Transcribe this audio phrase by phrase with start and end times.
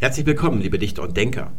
[0.00, 1.50] Herzlich willkommen, liebe Dichter und Denker.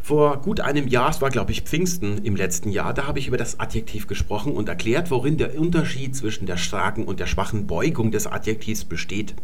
[0.00, 3.28] Vor gut einem Jahr, es war glaube ich Pfingsten im letzten Jahr, da habe ich
[3.28, 7.66] über das Adjektiv gesprochen und erklärt, worin der Unterschied zwischen der starken und der schwachen
[7.66, 9.34] Beugung des Adjektivs besteht.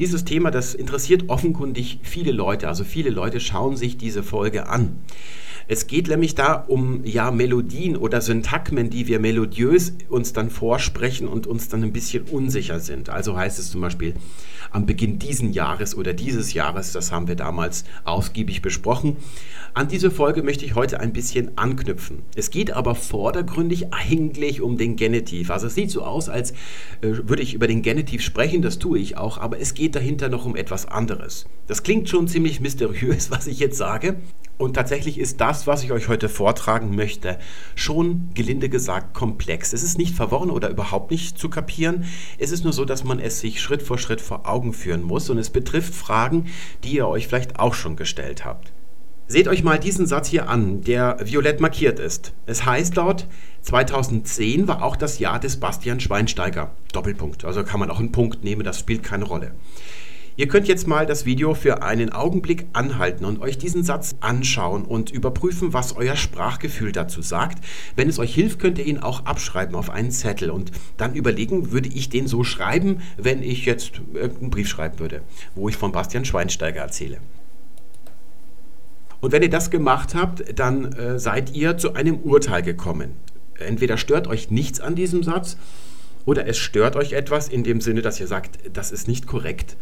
[0.00, 4.98] Dieses Thema, das interessiert offenkundig viele Leute, also viele Leute schauen sich diese Folge an.
[5.66, 11.26] Es geht nämlich da um ja Melodien oder Syntagmen, die wir melodiös uns dann vorsprechen
[11.26, 13.08] und uns dann ein bisschen unsicher sind.
[13.08, 14.14] Also heißt es zum Beispiel
[14.70, 19.16] am Beginn diesen Jahres oder dieses Jahres, das haben wir damals ausgiebig besprochen.
[19.72, 22.22] An diese Folge möchte ich heute ein bisschen anknüpfen.
[22.36, 25.50] Es geht aber vordergründig eigentlich um den Genitiv.
[25.50, 26.54] Also es sieht so aus, als äh,
[27.02, 30.44] würde ich über den Genitiv sprechen, das tue ich auch, aber es geht dahinter noch
[30.44, 31.46] um etwas anderes.
[31.66, 34.16] Das klingt schon ziemlich mysteriös, was ich jetzt sage.
[34.56, 37.38] Und tatsächlich ist das, was ich euch heute vortragen möchte,
[37.74, 39.72] schon gelinde gesagt komplex.
[39.72, 42.04] Es ist nicht verworren oder überhaupt nicht zu kapieren.
[42.38, 45.28] Es ist nur so, dass man es sich Schritt vor Schritt vor Augen führen muss
[45.28, 46.46] und es betrifft Fragen,
[46.84, 48.72] die ihr euch vielleicht auch schon gestellt habt.
[49.26, 52.34] Seht euch mal diesen Satz hier an, der violett markiert ist.
[52.44, 53.26] Es heißt dort,
[53.62, 56.72] 2010 war auch das Jahr des Bastian Schweinsteiger.
[56.92, 57.46] Doppelpunkt.
[57.46, 59.54] Also kann man auch einen Punkt nehmen, das spielt keine Rolle.
[60.36, 64.84] Ihr könnt jetzt mal das Video für einen Augenblick anhalten und euch diesen Satz anschauen
[64.84, 67.64] und überprüfen, was euer Sprachgefühl dazu sagt.
[67.94, 71.70] Wenn es euch hilft, könnt ihr ihn auch abschreiben auf einen Zettel und dann überlegen,
[71.70, 75.22] würde ich den so schreiben, wenn ich jetzt einen Brief schreiben würde,
[75.54, 77.18] wo ich von Bastian Schweinsteiger erzähle.
[79.20, 83.12] Und wenn ihr das gemacht habt, dann äh, seid ihr zu einem Urteil gekommen.
[83.56, 85.56] Entweder stört euch nichts an diesem Satz
[86.24, 89.76] oder es stört euch etwas in dem Sinne, dass ihr sagt, das ist nicht korrekt.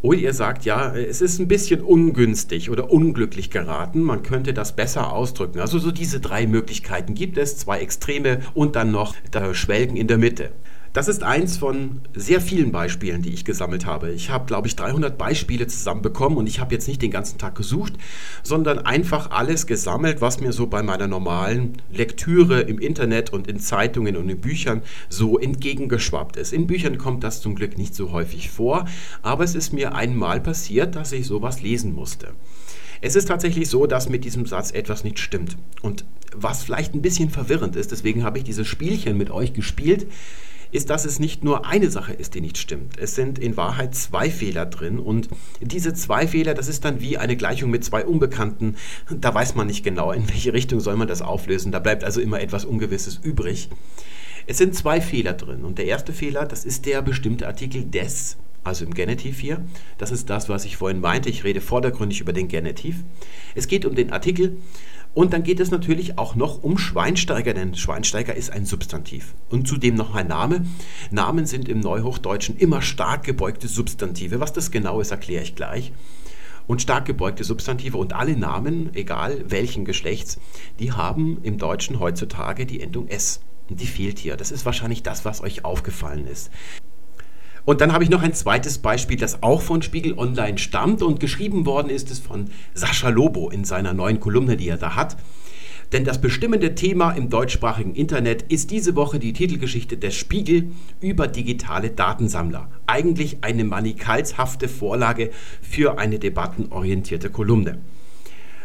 [0.00, 4.76] Oder ihr sagt, ja, es ist ein bisschen ungünstig oder unglücklich geraten, man könnte das
[4.76, 5.58] besser ausdrücken.
[5.58, 10.06] Also so diese drei Möglichkeiten gibt es, zwei Extreme und dann noch da Schwelgen in
[10.06, 10.52] der Mitte.
[10.92, 14.10] Das ist eins von sehr vielen Beispielen, die ich gesammelt habe.
[14.10, 17.54] Ich habe, glaube ich, 300 Beispiele zusammenbekommen und ich habe jetzt nicht den ganzen Tag
[17.54, 17.92] gesucht,
[18.42, 23.60] sondern einfach alles gesammelt, was mir so bei meiner normalen Lektüre im Internet und in
[23.60, 26.52] Zeitungen und in Büchern so entgegengeschwappt ist.
[26.52, 28.86] In Büchern kommt das zum Glück nicht so häufig vor,
[29.22, 32.28] aber es ist mir einmal passiert, dass ich sowas lesen musste.
[33.00, 35.56] Es ist tatsächlich so, dass mit diesem Satz etwas nicht stimmt.
[35.82, 40.06] Und was vielleicht ein bisschen verwirrend ist, deswegen habe ich dieses Spielchen mit euch gespielt,
[40.70, 42.98] ist, dass es nicht nur eine Sache ist, die nicht stimmt.
[42.98, 45.28] Es sind in Wahrheit zwei Fehler drin und
[45.60, 48.76] diese zwei Fehler, das ist dann wie eine Gleichung mit zwei Unbekannten.
[49.10, 51.72] Da weiß man nicht genau, in welche Richtung soll man das auflösen.
[51.72, 53.68] Da bleibt also immer etwas Ungewisses übrig.
[54.46, 58.36] Es sind zwei Fehler drin und der erste Fehler, das ist der bestimmte Artikel des
[58.64, 59.64] also im Genitiv hier.
[59.96, 61.30] Das ist das, was ich vorhin meinte.
[61.30, 62.96] Ich rede vordergründig über den Genitiv.
[63.54, 64.58] Es geht um den Artikel
[65.18, 69.34] und dann geht es natürlich auch noch um Schweinsteiger, denn Schweinsteiger ist ein Substantiv.
[69.50, 70.64] Und zudem noch ein Name.
[71.10, 74.38] Namen sind im Neuhochdeutschen immer stark gebeugte Substantive.
[74.38, 75.92] Was das genau ist, erkläre ich gleich.
[76.68, 80.38] Und stark gebeugte Substantive und alle Namen, egal welchen Geschlechts,
[80.78, 83.40] die haben im Deutschen heutzutage die Endung S.
[83.68, 84.36] Und die fehlt hier.
[84.36, 86.52] Das ist wahrscheinlich das, was euch aufgefallen ist.
[87.68, 91.20] Und dann habe ich noch ein zweites Beispiel, das auch von Spiegel Online stammt und
[91.20, 95.18] geschrieben worden ist es von Sascha Lobo in seiner neuen Kolumne, die er da hat.
[95.92, 100.70] Denn das bestimmende Thema im deutschsprachigen Internet ist diese Woche die Titelgeschichte des Spiegel
[101.02, 102.70] über digitale Datensammler.
[102.86, 105.30] Eigentlich eine manikalshafte Vorlage
[105.60, 107.76] für eine debattenorientierte Kolumne.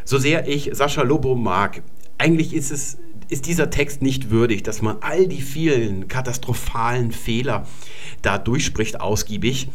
[0.05, 1.83] So sehr ich Sascha Lobo mag,
[2.17, 2.99] eigentlich ist es
[3.29, 7.65] ist dieser Text nicht würdig, dass man all die vielen katastrophalen Fehler
[8.23, 9.69] da durchspricht ausgiebig.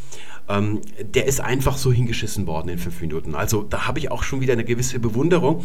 [0.48, 3.34] Ähm, der ist einfach so hingeschissen worden in fünf Minuten.
[3.34, 5.64] Also da habe ich auch schon wieder eine gewisse Bewunderung,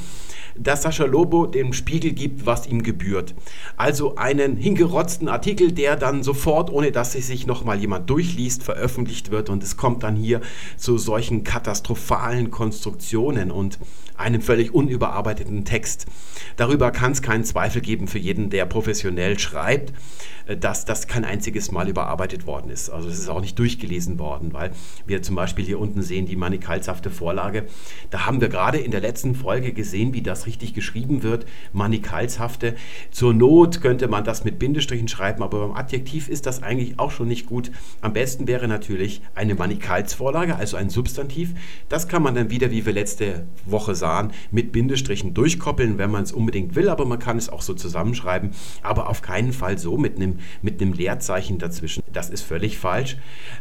[0.55, 3.33] dass Sascha Lobo dem Spiegel gibt, was ihm gebührt.
[3.77, 9.31] Also einen hingerotzten Artikel, der dann sofort, ohne dass sich noch mal jemand durchliest, veröffentlicht
[9.31, 10.41] wird und es kommt dann hier
[10.77, 13.79] zu solchen katastrophalen Konstruktionen und
[14.15, 16.05] einem völlig unüberarbeiteten Text.
[16.55, 19.93] Darüber kann es keinen Zweifel geben für jeden, der professionell schreibt,
[20.47, 22.89] äh, dass das kein einziges Mal überarbeitet worden ist.
[22.89, 24.71] Also es ist auch nicht durchgelesen worden, weil
[25.05, 27.65] wir zum Beispiel hier unten sehen die manikalshafte Vorlage.
[28.09, 31.45] Da haben wir gerade in der letzten Folge gesehen, wie das richtig geschrieben wird.
[31.71, 32.75] Manikalshafte.
[33.11, 37.11] Zur Not könnte man das mit Bindestrichen schreiben, aber beim Adjektiv ist das eigentlich auch
[37.11, 37.71] schon nicht gut.
[38.01, 41.53] Am besten wäre natürlich eine Manikalsvorlage, also ein Substantiv.
[41.89, 46.23] Das kann man dann wieder, wie wir letzte Woche sahen, mit Bindestrichen durchkoppeln, wenn man
[46.23, 48.51] es unbedingt will, aber man kann es auch so zusammenschreiben,
[48.81, 52.03] aber auf keinen Fall so mit einem mit einem Leerzeichen dazwischen.
[52.11, 53.17] Das ist völlig falsch.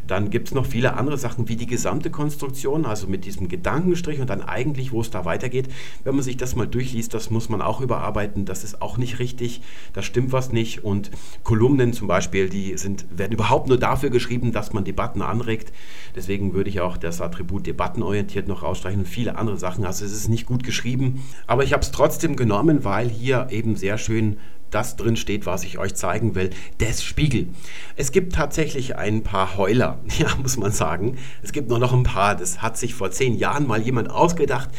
[0.06, 4.20] Dann gibt es noch viele andere Sachen wie die gesamte Konstruktion, also mit diesem Gedankenstrich
[4.20, 5.68] und dann eigentlich, wo es da weitergeht.
[6.04, 8.44] Wenn man sich das mal durchliest, das muss man auch überarbeiten.
[8.44, 9.62] Das ist auch nicht richtig,
[9.92, 10.84] da stimmt was nicht.
[10.84, 11.10] Und
[11.42, 15.72] Kolumnen zum Beispiel, die sind, werden überhaupt nur dafür geschrieben, dass man Debatten anregt.
[16.14, 19.84] Deswegen würde ich auch das Attribut debattenorientiert noch rausstreichen und viele andere Sachen.
[19.84, 23.76] Also es ist nicht gut geschrieben, aber ich habe es trotzdem genommen, weil hier eben
[23.76, 24.36] sehr schön
[24.72, 27.48] das drin steht, was ich euch zeigen will, des Spiegel.
[27.96, 31.18] Es gibt tatsächlich ein paar Heuler, ja, muss man sagen.
[31.42, 32.34] Es gibt nur noch ein paar.
[32.34, 34.70] Das hat sich vor zehn Jahren mal jemand ausgedacht,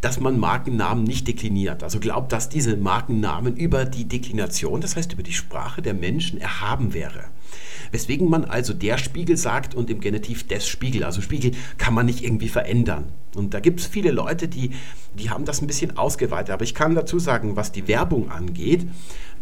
[0.00, 1.82] dass man Markennamen nicht dekliniert.
[1.82, 6.40] Also glaubt, dass diese Markennamen über die Deklination, das heißt über die Sprache der Menschen,
[6.40, 7.24] erhaben wäre.
[7.90, 11.04] Weswegen man also der Spiegel sagt und im Genitiv des Spiegel.
[11.04, 13.06] Also Spiegel kann man nicht irgendwie verändern.
[13.34, 14.70] Und da gibt es viele Leute, die,
[15.14, 16.50] die haben das ein bisschen ausgeweitet.
[16.50, 18.86] Aber ich kann dazu sagen, was die Werbung angeht,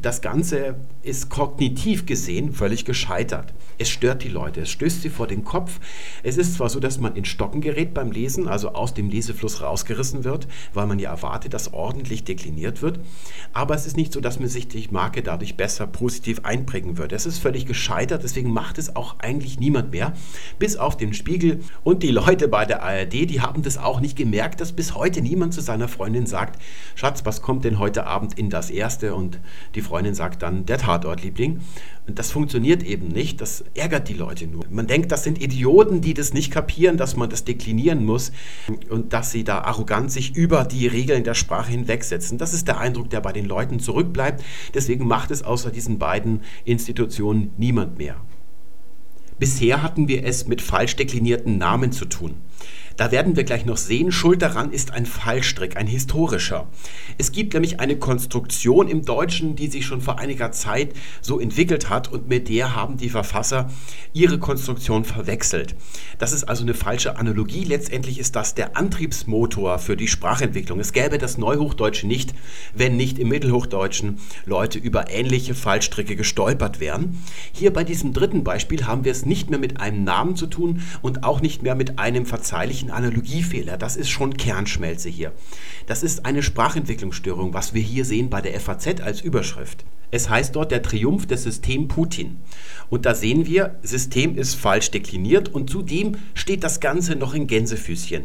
[0.01, 3.53] das Ganze ist kognitiv gesehen völlig gescheitert.
[3.79, 5.81] Es stört die Leute, es stößt sie vor den Kopf.
[6.23, 9.61] Es ist zwar so, dass man in Stocken gerät beim Lesen, also aus dem Lesefluss
[9.61, 13.01] rausgerissen wird, weil man ja erwartet, dass ordentlich dekliniert wird,
[13.53, 17.17] aber es ist nicht so, dass man sich die Marke dadurch besser positiv einprägen würde.
[17.17, 20.13] Es ist völlig gescheitert, deswegen macht es auch eigentlich niemand mehr,
[20.59, 24.17] bis auf den Spiegel und die Leute bei der ARD, die haben das auch nicht
[24.17, 26.61] gemerkt, dass bis heute niemand zu seiner Freundin sagt,
[26.95, 29.15] Schatz, was kommt denn heute Abend in das Erste?
[29.15, 29.41] Und
[29.75, 31.61] die Freundin sagt dann, der Tatortliebling.
[32.07, 34.65] Und das funktioniert eben nicht, das ärgert die Leute nur.
[34.71, 38.33] Man denkt, das sind Idioten, die das nicht kapieren, dass man das deklinieren muss
[38.89, 42.39] und dass sie da arrogant sich über die Regeln der Sprache hinwegsetzen.
[42.39, 44.43] Das ist der Eindruck, der bei den Leuten zurückbleibt.
[44.73, 48.17] Deswegen macht es außer diesen beiden Institutionen niemand mehr.
[49.39, 52.35] Bisher hatten wir es mit falsch deklinierten Namen zu tun.
[52.99, 56.67] Da werden wir gleich noch sehen, schuld daran ist ein Fallstrick, ein historischer.
[57.17, 61.91] Es gibt nämlich eine Konstruktion im Deutschen, die sich schon vor einiger Zeit so entwickelt
[61.91, 63.71] hat und mit der haben die Verfasser
[64.15, 65.77] ihre Konstruktion verwechselt.
[66.19, 67.63] Das ist also eine falsche Analogie.
[67.63, 70.81] Letztendlich ist das der Antriebsmotor für die Sprachentwicklung.
[70.81, 72.35] Es gäbe das Neuhochdeutsche nicht,
[72.75, 77.23] wenn nicht im Mittelhochdeutschen Leute über ähnliche Fallstricke gestolpert wären.
[77.53, 80.83] Hier bei diesem dritten Beispiel haben wir es nicht mehr mit einem Namen zu tun
[81.01, 83.77] und auch nicht mehr mit einem verzeihlichen ein Analogiefehler.
[83.77, 85.33] Das ist schon Kernschmelze hier.
[85.87, 89.85] Das ist eine Sprachentwicklungsstörung, was wir hier sehen bei der FAZ als Überschrift.
[90.11, 92.41] Es heißt dort der Triumph des Systems Putin.
[92.89, 97.47] Und da sehen wir, System ist falsch dekliniert und zudem steht das Ganze noch in
[97.47, 98.25] Gänsefüßchen.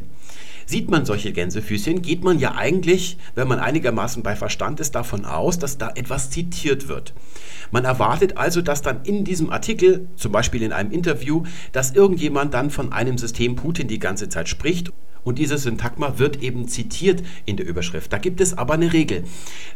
[0.66, 5.26] Sieht man solche Gänsefüßchen, geht man ja eigentlich, wenn man einigermaßen bei Verstand ist, davon
[5.26, 7.14] aus, dass da etwas zitiert wird.
[7.72, 12.54] Man erwartet also, dass dann in diesem Artikel, zum Beispiel in einem Interview, dass irgendjemand
[12.54, 14.92] dann von einem System Putin die ganze Zeit spricht
[15.24, 18.12] und dieses Syntagma wird eben zitiert in der Überschrift.
[18.12, 19.24] Da gibt es aber eine Regel.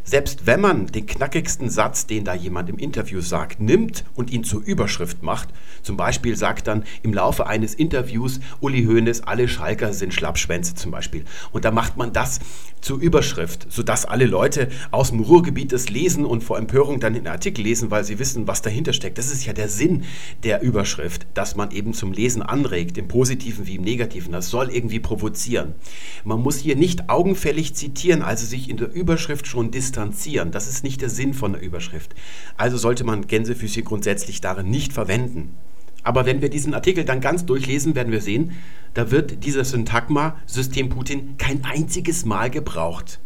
[0.03, 4.44] Selbst wenn man den knackigsten Satz, den da jemand im Interview sagt, nimmt und ihn
[4.44, 5.49] zur Überschrift macht,
[5.83, 10.91] zum Beispiel sagt dann im Laufe eines Interviews Uli Hoeneß, alle Schalker sind Schlappschwänze zum
[10.91, 11.23] Beispiel.
[11.51, 12.39] Und da macht man das
[12.81, 17.27] zur Überschrift, sodass alle Leute aus dem Ruhrgebiet das lesen und vor Empörung dann den
[17.27, 19.17] Artikel lesen, weil sie wissen, was dahinter steckt.
[19.17, 20.03] Das ist ja der Sinn
[20.44, 24.31] der Überschrift, dass man eben zum Lesen anregt, im Positiven wie im Negativen.
[24.31, 25.75] Das soll irgendwie provozieren provozieren.
[26.24, 30.51] Man muss hier nicht augenfällig zitieren, also sich in der Überschrift schon distanzieren.
[30.51, 32.16] Das ist nicht der Sinn von der Überschrift.
[32.57, 35.56] Also sollte man Gänsefüßchen grundsätzlich darin nicht verwenden.
[36.04, 38.54] Aber wenn wir diesen Artikel dann ganz durchlesen, werden wir sehen,
[38.94, 43.19] da wird dieser Syntagma System Putin kein einziges Mal gebraucht.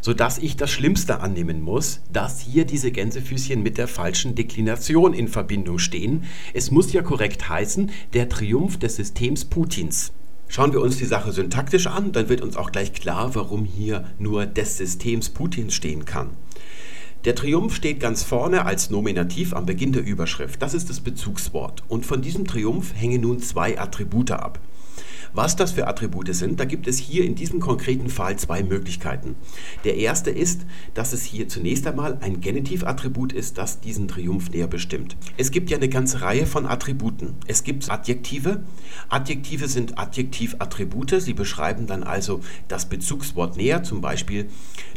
[0.00, 5.28] Sodass ich das Schlimmste annehmen muss, dass hier diese Gänsefüßchen mit der falschen Deklination in
[5.28, 6.24] Verbindung stehen.
[6.54, 10.12] Es muss ja korrekt heißen, der Triumph des Systems Putins.
[10.48, 14.04] Schauen wir uns die Sache syntaktisch an, dann wird uns auch gleich klar, warum hier
[14.18, 16.30] nur des Systems Putins stehen kann.
[17.26, 20.62] Der Triumph steht ganz vorne als Nominativ am Beginn der Überschrift.
[20.62, 21.82] Das ist das Bezugswort.
[21.88, 24.58] Und von diesem Triumph hängen nun zwei Attribute ab.
[25.38, 29.36] Was das für Attribute sind, da gibt es hier in diesem konkreten Fall zwei Möglichkeiten.
[29.84, 34.66] Der erste ist, dass es hier zunächst einmal ein Genitivattribut ist, das diesen Triumph näher
[34.66, 35.16] bestimmt.
[35.36, 37.36] Es gibt ja eine ganze Reihe von Attributen.
[37.46, 38.64] Es gibt Adjektive.
[39.10, 41.20] Adjektive sind Adjektivattribute.
[41.20, 44.48] Sie beschreiben dann also das Bezugswort näher, zum Beispiel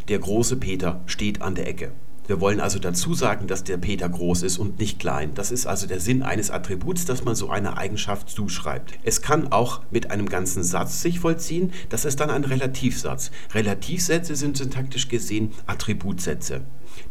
[0.08, 1.92] der große Peter steht an der Ecke.
[2.28, 5.32] Wir wollen also dazu sagen, dass der Peter groß ist und nicht klein.
[5.34, 8.92] Das ist also der Sinn eines Attributs, dass man so eine Eigenschaft zuschreibt.
[9.02, 11.72] Es kann auch mit einem ganzen Satz sich vollziehen.
[11.88, 13.32] Das ist dann ein Relativsatz.
[13.52, 16.60] Relativsätze sind syntaktisch gesehen Attributsätze.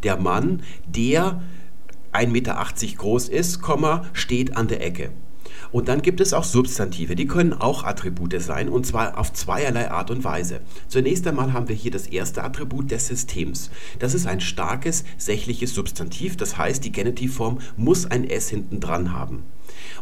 [0.04, 1.42] Der Mann, der
[2.14, 2.66] 1,80 Meter
[2.98, 3.62] groß ist,
[4.14, 5.12] steht an der Ecke.
[5.72, 9.90] Und dann gibt es auch Substantive, die können auch Attribute sein und zwar auf zweierlei
[9.90, 10.62] Art und Weise.
[10.88, 13.72] Zunächst einmal haben wir hier das erste Attribut des Systems.
[14.00, 19.14] Das ist ein starkes sächliches Substantiv, das heißt, die Genitivform muss ein S hinten dran
[19.14, 19.44] haben.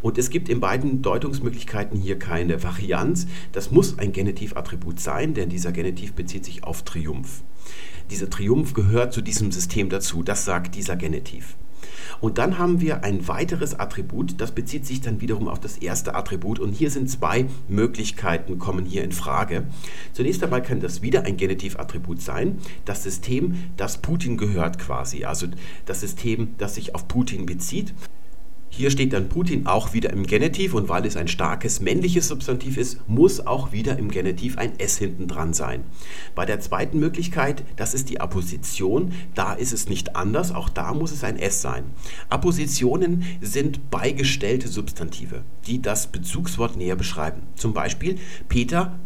[0.01, 3.27] Und es gibt in beiden Deutungsmöglichkeiten hier keine Varianz.
[3.51, 7.43] Das muss ein Genitivattribut sein, denn dieser Genitiv bezieht sich auf Triumph.
[8.09, 11.55] Dieser Triumph gehört zu diesem System dazu, das sagt dieser Genitiv.
[12.21, 16.15] Und dann haben wir ein weiteres Attribut, das bezieht sich dann wiederum auf das erste
[16.15, 16.59] Attribut.
[16.59, 19.63] Und hier sind zwei Möglichkeiten, kommen hier in Frage.
[20.13, 25.47] Zunächst einmal kann das wieder ein Genitivattribut sein, das System, das Putin gehört quasi, also
[25.85, 27.93] das System, das sich auf Putin bezieht.
[28.71, 32.77] Hier steht dann Putin auch wieder im Genitiv und weil es ein starkes männliches Substantiv
[32.77, 35.83] ist, muss auch wieder im Genitiv ein S hinten dran sein.
[36.35, 40.93] Bei der zweiten Möglichkeit, das ist die Apposition, da ist es nicht anders, auch da
[40.93, 41.83] muss es ein S sein.
[42.29, 47.41] Appositionen sind beigestellte Substantive, die das Bezugswort näher beschreiben.
[47.55, 48.99] Zum Beispiel Peter,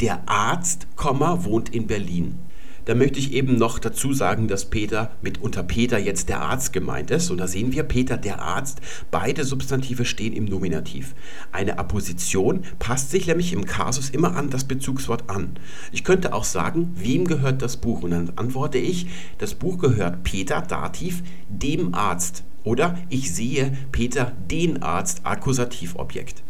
[0.00, 2.45] der Arzt, wohnt in Berlin.
[2.86, 6.72] Da möchte ich eben noch dazu sagen, dass Peter mit unter Peter jetzt der Arzt
[6.72, 7.30] gemeint ist.
[7.30, 8.80] Und da sehen wir Peter der Arzt.
[9.10, 11.16] Beide Substantive stehen im Nominativ.
[11.50, 15.58] Eine Apposition passt sich nämlich im Kasus immer an das Bezugswort an.
[15.90, 18.02] Ich könnte auch sagen, wem gehört das Buch?
[18.02, 22.44] Und dann antworte ich, das Buch gehört Peter, Dativ, dem Arzt.
[22.62, 26.45] Oder ich sehe Peter den Arzt, Akkusativobjekt.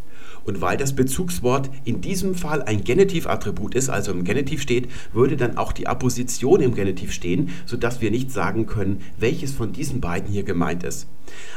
[0.47, 5.35] Und weil das Bezugswort in diesem Fall ein Genitivattribut ist, also im Genitiv steht, würde
[5.35, 9.99] dann auch die Apposition im Genitiv stehen, sodass wir nicht sagen können, welches von diesen
[9.99, 11.07] beiden hier gemeint ist.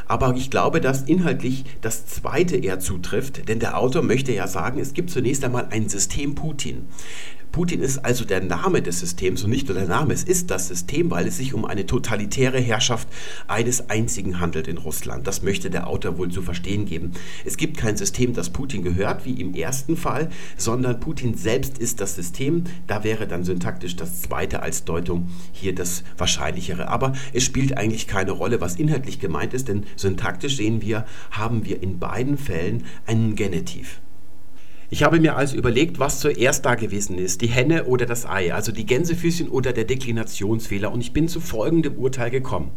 [0.07, 4.79] Aber ich glaube, dass inhaltlich das zweite eher zutrifft, denn der Autor möchte ja sagen,
[4.79, 6.87] es gibt zunächst einmal ein System Putin.
[7.51, 10.69] Putin ist also der Name des Systems und nicht nur der Name, es ist das
[10.69, 13.09] System, weil es sich um eine totalitäre Herrschaft
[13.47, 15.27] eines einzigen handelt in Russland.
[15.27, 17.11] Das möchte der Autor wohl zu verstehen geben.
[17.43, 21.99] Es gibt kein System, das Putin gehört, wie im ersten Fall, sondern Putin selbst ist
[21.99, 22.63] das System.
[22.87, 26.87] Da wäre dann syntaktisch das zweite als Deutung hier das wahrscheinlichere.
[26.87, 31.65] Aber es spielt eigentlich keine Rolle, was inhaltlich gemeint ist, denn syntaktisch sehen wir, haben
[31.65, 34.01] wir in beiden Fällen einen Genitiv.
[34.89, 38.53] Ich habe mir also überlegt, was zuerst da gewesen ist, die Henne oder das Ei,
[38.53, 42.71] also die Gänsefüßchen oder der Deklinationsfehler und ich bin zu folgendem Urteil gekommen.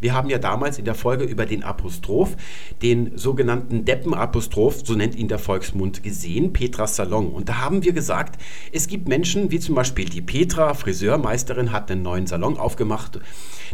[0.00, 2.36] Wir haben ja damals in der Folge über den Apostroph,
[2.82, 7.30] den sogenannten Deppenapostroph, so nennt ihn der Volksmund, gesehen, Petras Salon.
[7.30, 8.40] Und da haben wir gesagt,
[8.72, 13.20] es gibt Menschen, wie zum Beispiel die Petra, Friseurmeisterin, hat einen neuen Salon aufgemacht.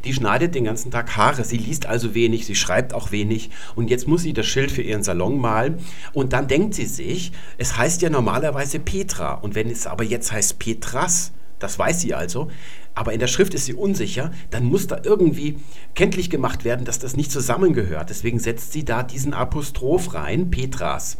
[0.04, 1.44] Die schneidet den ganzen Tag Haare.
[1.44, 3.50] Sie liest also wenig, sie schreibt auch wenig.
[3.74, 5.78] Und jetzt muss sie das Schild für ihren Salon malen.
[6.12, 9.34] Und dann denkt sie sich, es heißt ja normalerweise Petra.
[9.34, 12.50] Und wenn es aber jetzt heißt Petras, das weiß sie also,
[12.96, 15.58] aber in der Schrift ist sie unsicher, dann muss da irgendwie
[15.94, 18.08] kenntlich gemacht werden, dass das nicht zusammengehört.
[18.08, 21.18] Deswegen setzt sie da diesen Apostroph rein, Petras.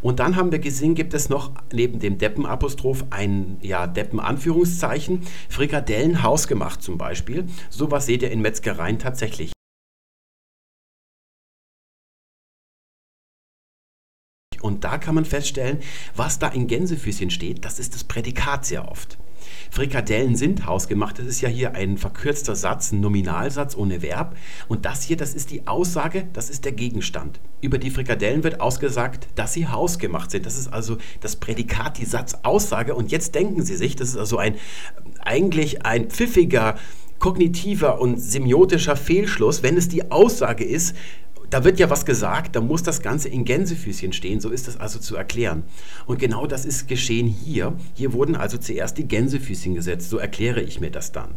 [0.00, 6.24] Und dann haben wir gesehen, gibt es noch neben dem Deppenapostroph ein ja, Deppen-Anführungszeichen, Frikadellen
[6.24, 7.46] hausgemacht zum Beispiel.
[7.70, 9.52] Sowas seht ihr in Metzgereien tatsächlich.
[14.60, 15.78] Und da kann man feststellen,
[16.16, 19.18] was da in Gänsefüßchen steht, das ist das Prädikat sehr oft.
[19.72, 21.18] Frikadellen sind hausgemacht.
[21.18, 24.36] Das ist ja hier ein verkürzter Satz, ein Nominalsatz ohne Verb.
[24.68, 27.40] Und das hier, das ist die Aussage, das ist der Gegenstand.
[27.62, 30.44] Über die Frikadellen wird ausgesagt, dass sie hausgemacht sind.
[30.44, 32.94] Das ist also das Prädikat, die Satzaussage.
[32.94, 34.56] Und jetzt denken Sie sich, das ist also ein
[35.20, 36.74] eigentlich ein pfiffiger
[37.18, 40.94] kognitiver und semiotischer Fehlschluss, wenn es die Aussage ist,
[41.52, 44.78] da wird ja was gesagt, da muss das Ganze in Gänsefüßchen stehen, so ist das
[44.78, 45.64] also zu erklären.
[46.06, 47.74] Und genau das ist geschehen hier.
[47.92, 51.34] Hier wurden also zuerst die Gänsefüßchen gesetzt, so erkläre ich mir das dann.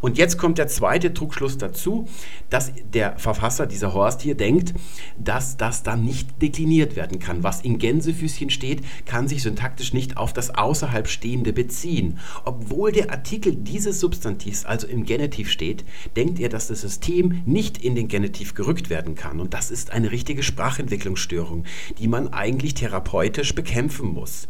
[0.00, 2.08] Und jetzt kommt der zweite Trugschluss dazu,
[2.48, 4.72] dass der Verfasser, dieser Horst hier, denkt,
[5.18, 7.42] dass das dann nicht dekliniert werden kann.
[7.42, 12.18] Was in Gänsefüßchen steht, kann sich syntaktisch nicht auf das außerhalb Stehende beziehen.
[12.46, 15.84] Obwohl der Artikel dieses Substantivs also im Genitiv steht,
[16.16, 19.40] denkt er, dass das System nicht in den Genitiv gerückt werden kann.
[19.40, 21.64] Und das ist eine richtige Sprachentwicklungsstörung,
[21.98, 24.46] die man eigentlich therapeutisch bekämpfen muss.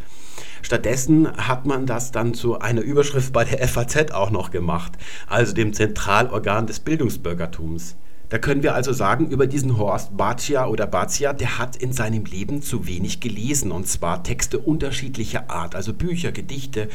[0.61, 4.93] Stattdessen hat man das dann zu einer Überschrift bei der FAZ auch noch gemacht,
[5.27, 7.97] also dem Zentralorgan des Bildungsbürgertums.
[8.31, 12.27] Da können wir also sagen, über diesen Horst Bacia oder Bacia, der hat in seinem
[12.27, 16.91] Leben zu wenig gelesen und zwar Texte unterschiedlicher Art, also Bücher, Gedichte,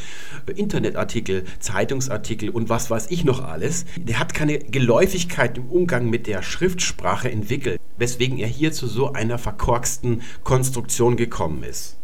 [0.55, 3.85] Internetartikel, Zeitungsartikel und was weiß ich noch alles.
[3.97, 9.13] Der hat keine Geläufigkeit im Umgang mit der Schriftsprache entwickelt, weswegen er hier zu so
[9.13, 11.97] einer verkorksten Konstruktion gekommen ist.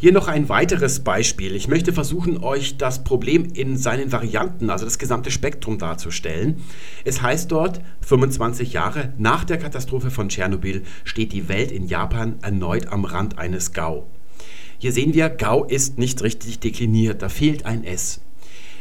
[0.00, 1.56] Hier noch ein weiteres Beispiel.
[1.56, 6.62] Ich möchte versuchen, euch das Problem in seinen Varianten, also das gesamte Spektrum darzustellen.
[7.04, 12.36] Es heißt dort, 25 Jahre nach der Katastrophe von Tschernobyl steht die Welt in Japan
[12.42, 14.06] erneut am Rand eines GAU.
[14.78, 18.20] Hier sehen wir, GAU ist nicht richtig dekliniert, da fehlt ein S.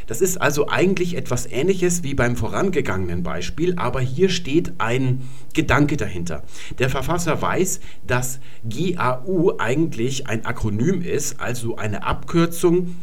[0.08, 5.22] Das ist also eigentlich etwas Ähnliches wie beim vorangegangenen Beispiel, aber hier steht ein
[5.54, 6.44] Gedanke dahinter.
[6.80, 12.96] Der Verfasser weiß, dass GAU eigentlich ein Akronym ist, also eine Abkürzung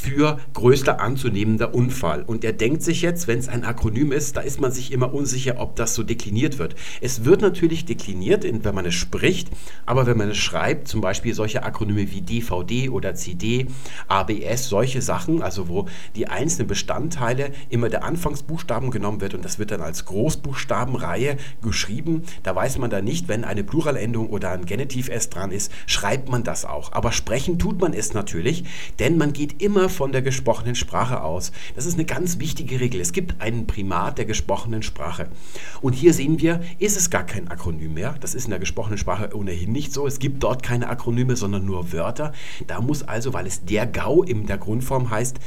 [0.00, 2.22] für größter anzunehmender Unfall.
[2.22, 5.12] Und er denkt sich jetzt, wenn es ein Akronym ist, da ist man sich immer
[5.12, 6.74] unsicher, ob das so dekliniert wird.
[7.00, 9.48] Es wird natürlich dekliniert, wenn man es spricht,
[9.86, 13.66] aber wenn man es schreibt, zum Beispiel solche Akronyme wie DVD oder CD,
[14.08, 19.58] ABS, solche Sachen, also wo die einzelnen Bestandteile immer der Anfangsbuchstaben genommen wird und das
[19.58, 24.64] wird dann als Großbuchstabenreihe geschrieben, da weiß man dann nicht, wenn eine Pluralendung oder ein
[24.64, 26.92] Genitiv S dran ist, schreibt man das auch.
[26.92, 28.64] Aber sprechen tut man es natürlich,
[28.98, 31.52] denn man geht immer von der gesprochenen Sprache aus.
[31.74, 33.00] Das ist eine ganz wichtige Regel.
[33.00, 35.28] Es gibt einen Primat der gesprochenen Sprache.
[35.80, 38.14] Und hier sehen wir, ist es gar kein Akronym mehr.
[38.20, 40.06] Das ist in der gesprochenen Sprache ohnehin nicht so.
[40.06, 42.32] Es gibt dort keine Akronyme, sondern nur Wörter.
[42.66, 45.38] Da muss also, weil es der Gau in der Grundform heißt,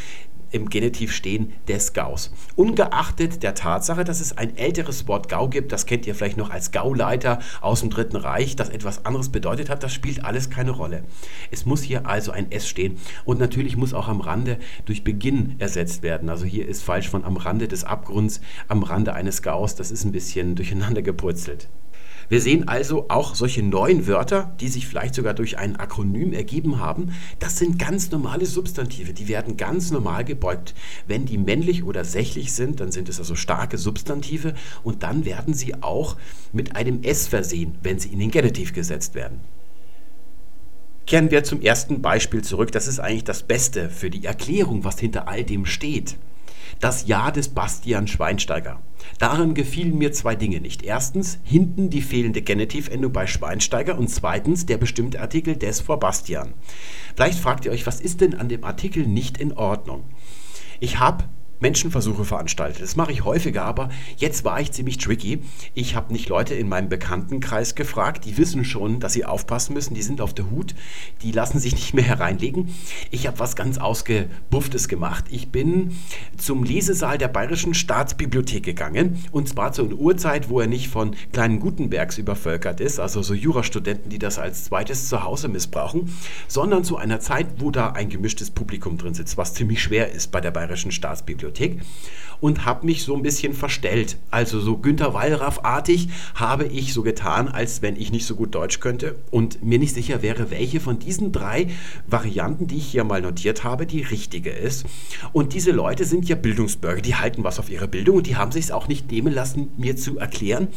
[0.54, 2.32] im Genitiv stehen des Gaus.
[2.56, 6.52] Ungeachtet der Tatsache, dass es ein älteres Wort Gau gibt, das kennt ihr vielleicht noch
[6.52, 10.72] als Gauleiter aus dem Dritten Reich, das etwas anderes bedeutet hat, das spielt alles keine
[10.72, 11.04] Rolle.
[11.52, 15.56] Es muss hier also ein S stehen und natürlich muss auch am Rande durch Beginn
[15.60, 16.30] ersetzt werden.
[16.30, 20.06] Also hier ist falsch von am Rande des Abgrunds, am Rande eines Gaus, das ist
[20.06, 21.68] ein bisschen durcheinander gepurzelt.
[22.34, 26.80] Wir sehen also auch solche neuen Wörter, die sich vielleicht sogar durch ein Akronym ergeben
[26.80, 27.14] haben.
[27.38, 30.74] Das sind ganz normale Substantive, die werden ganz normal gebeugt.
[31.06, 35.54] Wenn die männlich oder sächlich sind, dann sind es also starke Substantive und dann werden
[35.54, 36.18] sie auch
[36.52, 39.40] mit einem S versehen, wenn sie in den Genitiv gesetzt werden.
[41.06, 42.72] Kehren wir zum ersten Beispiel zurück.
[42.72, 46.16] Das ist eigentlich das Beste für die Erklärung, was hinter all dem steht.
[46.84, 48.82] Das Jahr des Bastian Schweinsteiger.
[49.18, 50.84] Daran gefielen mir zwei Dinge nicht.
[50.84, 56.56] Erstens hinten die fehlende Genitivendung bei Schweinsteiger und zweitens der bestimmte Artikel des vor Bastian.
[57.16, 60.04] Vielleicht fragt ihr euch, was ist denn an dem Artikel nicht in Ordnung?
[60.82, 61.24] Ich habe
[61.60, 62.82] Menschenversuche veranstaltet.
[62.82, 65.40] Das mache ich häufiger, aber jetzt war ich ziemlich tricky.
[65.74, 69.94] Ich habe nicht Leute in meinem Bekanntenkreis gefragt, die wissen schon, dass sie aufpassen müssen,
[69.94, 70.76] die sind auf der Hut,
[71.22, 72.74] die lassen sich nicht mehr hereinlegen.
[73.12, 75.26] Ich habe was ganz Ausgebufftes gemacht.
[75.30, 75.96] Ich bin
[76.38, 81.16] zum Lesesaal der Bayerischen Staatsbibliothek gegangen und zwar zu einer Uhrzeit, wo er nicht von
[81.32, 86.14] kleinen Gutenbergs übervölkert ist, also so Jurastudenten, die das als zweites Zuhause missbrauchen,
[86.48, 90.32] sondern zu einer Zeit, wo da ein gemischtes Publikum drin sitzt, was ziemlich schwer ist
[90.32, 91.43] bei der Bayerischen Staatsbibliothek.
[91.44, 91.82] Bibliothek
[92.40, 94.18] und habe mich so ein bisschen verstellt.
[94.30, 98.82] Also so Günter Wallraff-artig habe ich so getan, als wenn ich nicht so gut Deutsch
[98.82, 101.68] könnte und mir nicht sicher wäre, welche von diesen drei
[102.08, 104.86] Varianten, die ich hier mal notiert habe, die richtige ist.
[105.32, 108.52] Und diese Leute sind ja Bildungsbürger, die halten was auf ihre Bildung und die haben
[108.52, 110.68] sich es auch nicht nehmen lassen, mir zu erklären,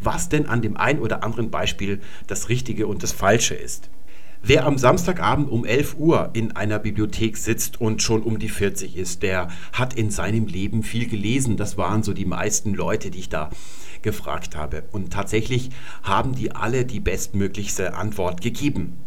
[0.00, 3.88] was denn an dem einen oder anderen Beispiel das Richtige und das Falsche ist.
[4.46, 8.94] Wer am Samstagabend um 11 Uhr in einer Bibliothek sitzt und schon um die 40
[8.94, 11.56] ist, der hat in seinem Leben viel gelesen.
[11.56, 13.48] Das waren so die meisten Leute, die ich da
[14.04, 14.84] gefragt habe.
[14.92, 15.70] Und tatsächlich
[16.04, 18.98] haben die alle die bestmöglichste Antwort gegeben.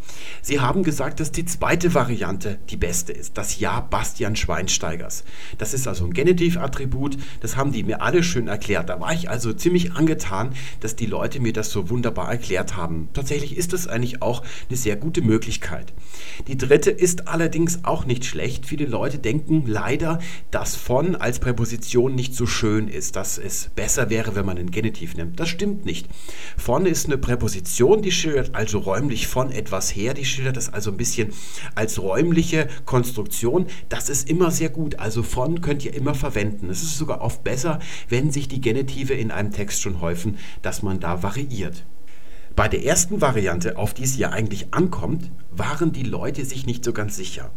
[0.42, 5.24] Sie haben gesagt, dass die zweite Variante die beste ist, das Ja Bastian Schweinsteigers.
[5.58, 8.90] Das ist also ein Genitivattribut, das haben die mir alle schön erklärt.
[8.90, 13.10] Da war ich also ziemlich angetan, dass die Leute mir das so wunderbar erklärt haben.
[13.14, 15.94] Tatsächlich ist das eigentlich auch eine sehr gute Möglichkeit.
[16.48, 18.66] Die dritte ist allerdings auch nicht schlecht.
[18.66, 24.10] Viele Leute denken leider, dass von als Präposition nicht so schön ist, dass es besser
[24.10, 25.38] wäre, wenn man ein Genitiv Genitiv nimmt.
[25.38, 26.08] Das stimmt nicht.
[26.56, 30.92] Vorne ist eine Präposition, die schildert also räumlich von etwas her, die schildert das also
[30.92, 31.34] ein bisschen
[31.76, 33.68] als räumliche Konstruktion.
[33.90, 34.98] Das ist immer sehr gut.
[34.98, 36.70] Also von könnt ihr immer verwenden.
[36.70, 40.84] Es ist sogar oft besser, wenn sich die Genitive in einem Text schon häufen, dass
[40.84, 41.84] man da variiert.
[42.56, 46.86] Bei der ersten Variante, auf die es ja eigentlich ankommt, waren die Leute sich nicht
[46.86, 47.52] so ganz sicher.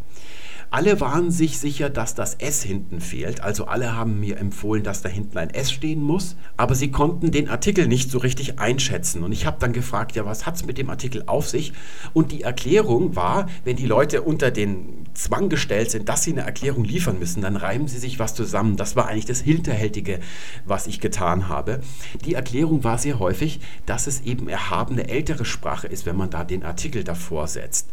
[0.73, 5.03] Alle waren sich sicher, dass das S hinten fehlt, also alle haben mir empfohlen, dass
[5.03, 9.25] da hinten ein S stehen muss, aber sie konnten den Artikel nicht so richtig einschätzen.
[9.25, 11.73] Und ich habe dann gefragt, ja, was hat es mit dem Artikel auf sich?
[12.13, 16.43] Und die Erklärung war, wenn die Leute unter den Zwang gestellt sind, dass sie eine
[16.43, 18.77] Erklärung liefern müssen, dann reimen sie sich was zusammen.
[18.77, 20.21] Das war eigentlich das Hinterhältige,
[20.67, 21.81] was ich getan habe.
[22.25, 26.45] Die Erklärung war sehr häufig, dass es eben erhabene ältere Sprache ist, wenn man da
[26.45, 27.89] den Artikel davor setzt.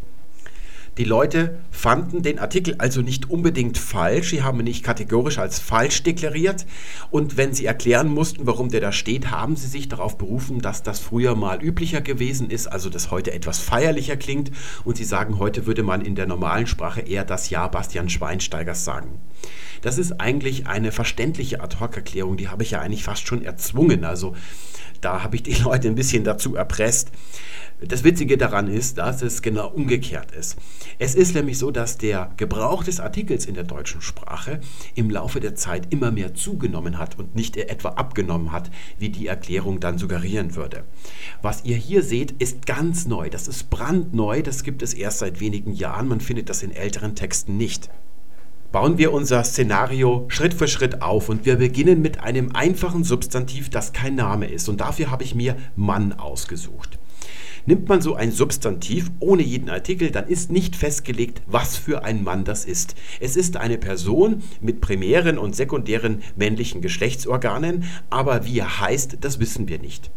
[0.97, 5.59] Die Leute fanden den Artikel also nicht unbedingt falsch, sie haben ihn nicht kategorisch als
[5.59, 6.65] falsch deklariert
[7.11, 10.81] und wenn sie erklären mussten, warum der da steht, haben sie sich darauf berufen, dass
[10.81, 14.49] das früher mal üblicher gewesen ist, also das heute etwas feierlicher klingt
[14.85, 18.83] und sie sagen, heute würde man in der normalen Sprache eher das Ja Bastian Schweinsteigers
[18.83, 19.21] sagen.
[19.83, 24.35] Das ist eigentlich eine verständliche Ad-Hoc-Erklärung, die habe ich ja eigentlich fast schon erzwungen, also
[25.01, 27.11] da habe ich die Leute ein bisschen dazu erpresst.
[27.79, 30.57] Das Witzige daran ist, dass es genau umgekehrt ist.
[30.97, 34.61] Es ist nämlich so, dass der Gebrauch des Artikels in der deutschen Sprache
[34.95, 39.27] im Laufe der Zeit immer mehr zugenommen hat und nicht etwa abgenommen hat, wie die
[39.27, 40.85] Erklärung dann suggerieren würde.
[41.43, 43.29] Was ihr hier seht, ist ganz neu.
[43.29, 44.41] Das ist brandneu.
[44.41, 46.07] Das gibt es erst seit wenigen Jahren.
[46.07, 47.91] Man findet das in älteren Texten nicht
[48.69, 53.69] bauen wir unser Szenario Schritt für Schritt auf und wir beginnen mit einem einfachen Substantiv,
[53.69, 54.67] das kein Name ist.
[54.67, 56.99] Und dafür habe ich mir Mann ausgesucht.
[57.67, 62.23] Nimmt man so ein Substantiv ohne jeden Artikel, dann ist nicht festgelegt, was für ein
[62.23, 62.95] Mann das ist.
[63.19, 69.41] Es ist eine Person mit primären und sekundären männlichen Geschlechtsorganen, aber wie er heißt, das
[69.41, 70.11] wissen wir nicht.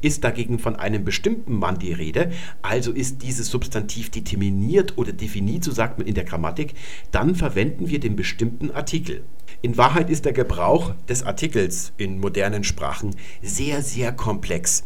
[0.00, 5.64] Ist dagegen von einem bestimmten Mann die Rede, also ist dieses Substantiv determiniert oder definiert,
[5.64, 6.72] so sagt man in der Grammatik,
[7.10, 9.24] dann verwenden wir den bestimmten Artikel.
[9.60, 14.84] In Wahrheit ist der Gebrauch des Artikels in modernen Sprachen sehr, sehr komplex.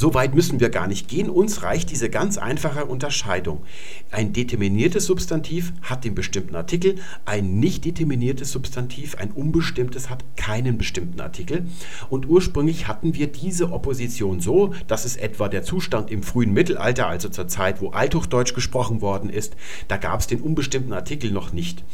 [0.00, 1.28] So weit müssen wir gar nicht gehen.
[1.28, 3.60] Uns reicht diese ganz einfache Unterscheidung.
[4.10, 6.94] Ein determiniertes Substantiv hat den bestimmten Artikel,
[7.26, 11.66] ein nicht determiniertes Substantiv, ein unbestimmtes, hat keinen bestimmten Artikel.
[12.08, 17.06] Und ursprünglich hatten wir diese Opposition so, dass es etwa der Zustand im frühen Mittelalter,
[17.06, 19.54] also zur Zeit, wo Althochdeutsch gesprochen worden ist,
[19.88, 21.84] da gab es den unbestimmten Artikel noch nicht.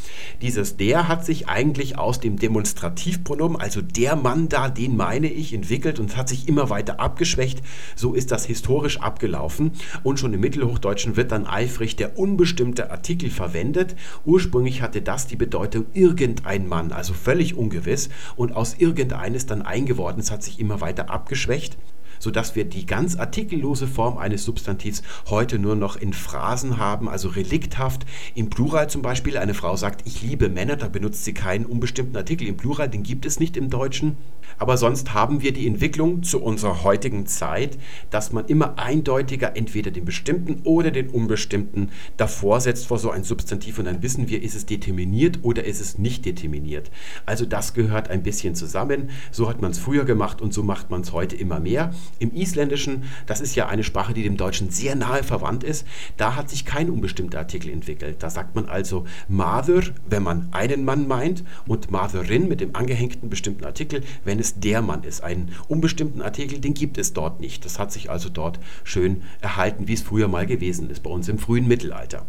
[0.42, 5.53] Dieses der hat sich eigentlich aus dem Demonstrativpronomen, also der Mann da, den meine ich,
[5.53, 7.62] entwickelt und hat sich immer weiter abgeschwächt,
[7.97, 9.73] so ist das historisch abgelaufen
[10.05, 13.97] und schon im Mittelhochdeutschen wird dann eifrig der unbestimmte Artikel verwendet.
[14.25, 19.63] Ursprünglich hatte das die Bedeutung irgendein Mann, also völlig ungewiss und aus irgendein ist dann
[19.63, 20.21] eingeworden.
[20.21, 21.77] Es hat sich immer weiter abgeschwächt
[22.18, 27.29] sodass wir die ganz artikellose Form eines Substantivs heute nur noch in Phrasen haben, also
[27.29, 28.07] relikthaft.
[28.35, 32.16] Im Plural zum Beispiel, eine Frau sagt, ich liebe Männer, da benutzt sie keinen unbestimmten
[32.16, 34.16] Artikel im Plural, den gibt es nicht im Deutschen.
[34.59, 37.79] Aber sonst haben wir die Entwicklung zu unserer heutigen Zeit,
[38.11, 43.24] dass man immer eindeutiger entweder den bestimmten oder den unbestimmten davor setzt vor so ein
[43.24, 46.90] Substantiv und dann wissen wir, ist es determiniert oder ist es nicht determiniert.
[47.26, 49.11] Also das gehört ein bisschen zusammen.
[49.31, 51.92] So hat man es früher gemacht und so macht man es heute immer mehr.
[52.19, 56.37] Im Isländischen, das ist ja eine Sprache, die dem Deutschen sehr nahe verwandt ist, da
[56.37, 58.23] hat sich kein unbestimmter Artikel entwickelt.
[58.23, 63.29] Da sagt man also Mother, wenn man einen Mann meint, und Motherin mit dem angehängten
[63.29, 65.23] bestimmten Artikel, wenn es der Mann ist.
[65.23, 67.64] Einen unbestimmten Artikel, den gibt es dort nicht.
[67.64, 71.29] Das hat sich also dort schön erhalten, wie es früher mal gewesen ist, bei uns
[71.29, 72.27] im frühen Mittelalter.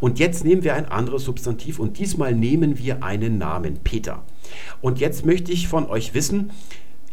[0.00, 4.22] Und jetzt nehmen wir ein anderes Substantiv und diesmal nehmen wir einen Namen, Peter.
[4.80, 6.50] Und jetzt möchte ich von euch wissen,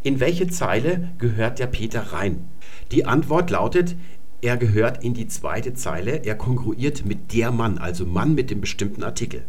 [0.03, 2.47] in welche Zeile gehört der Peter rein?
[2.91, 3.95] Die Antwort lautet,
[4.41, 8.59] er gehört in die zweite Zeile, er kongruiert mit der Mann, also Mann mit dem
[8.59, 9.43] bestimmten Artikel.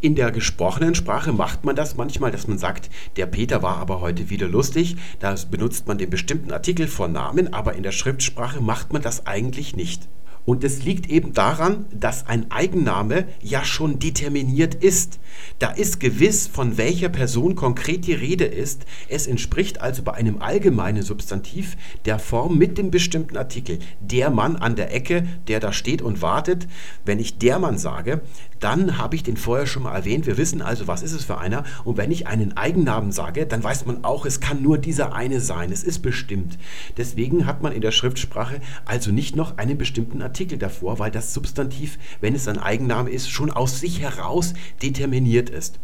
[0.00, 4.00] In der gesprochenen Sprache macht man das manchmal, dass man sagt, der Peter war aber
[4.00, 4.96] heute wieder lustig.
[5.20, 9.26] Da benutzt man den bestimmten Artikel vor Namen, aber in der Schriftsprache macht man das
[9.26, 10.08] eigentlich nicht.
[10.46, 15.18] Und es liegt eben daran, dass ein Eigenname ja schon determiniert ist.
[15.58, 18.86] Da ist gewiss, von welcher Person konkret die Rede ist.
[19.08, 23.80] Es entspricht also bei einem allgemeinen Substantiv der Form mit dem bestimmten Artikel.
[24.00, 26.68] Der Mann an der Ecke, der da steht und wartet.
[27.04, 28.20] Wenn ich der Mann sage,
[28.60, 30.26] dann habe ich den vorher schon mal erwähnt.
[30.26, 31.64] Wir wissen also, was ist es für einer.
[31.84, 35.40] Und wenn ich einen Eigennamen sage, dann weiß man auch, es kann nur dieser eine
[35.40, 35.72] sein.
[35.72, 36.56] Es ist bestimmt.
[36.96, 41.32] Deswegen hat man in der Schriftsprache also nicht noch einen bestimmten Artikel davor, weil das
[41.32, 45.80] Substantiv, wenn es ein Eigenname ist, schon aus sich heraus determiniert ist.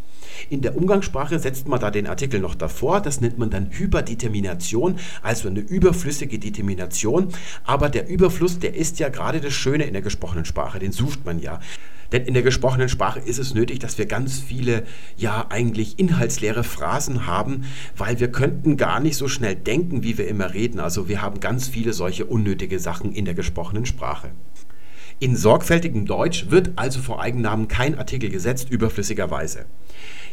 [0.50, 4.98] In der Umgangssprache setzt man da den Artikel noch davor, das nennt man dann Hyperdetermination,
[5.22, 7.28] also eine überflüssige Determination.
[7.64, 11.24] Aber der Überfluss, der ist ja gerade das Schöne in der gesprochenen Sprache, den sucht
[11.24, 11.60] man ja.
[12.12, 14.84] Denn in der gesprochenen Sprache ist es nötig, dass wir ganz viele,
[15.16, 17.64] ja eigentlich inhaltsleere Phrasen haben,
[17.96, 20.78] weil wir könnten gar nicht so schnell denken, wie wir immer reden.
[20.78, 24.30] Also wir haben ganz viele solche unnötige Sachen in der gesprochenen Sprache.
[25.18, 29.66] In sorgfältigem Deutsch wird also vor Eigennamen kein Artikel gesetzt, überflüssigerweise.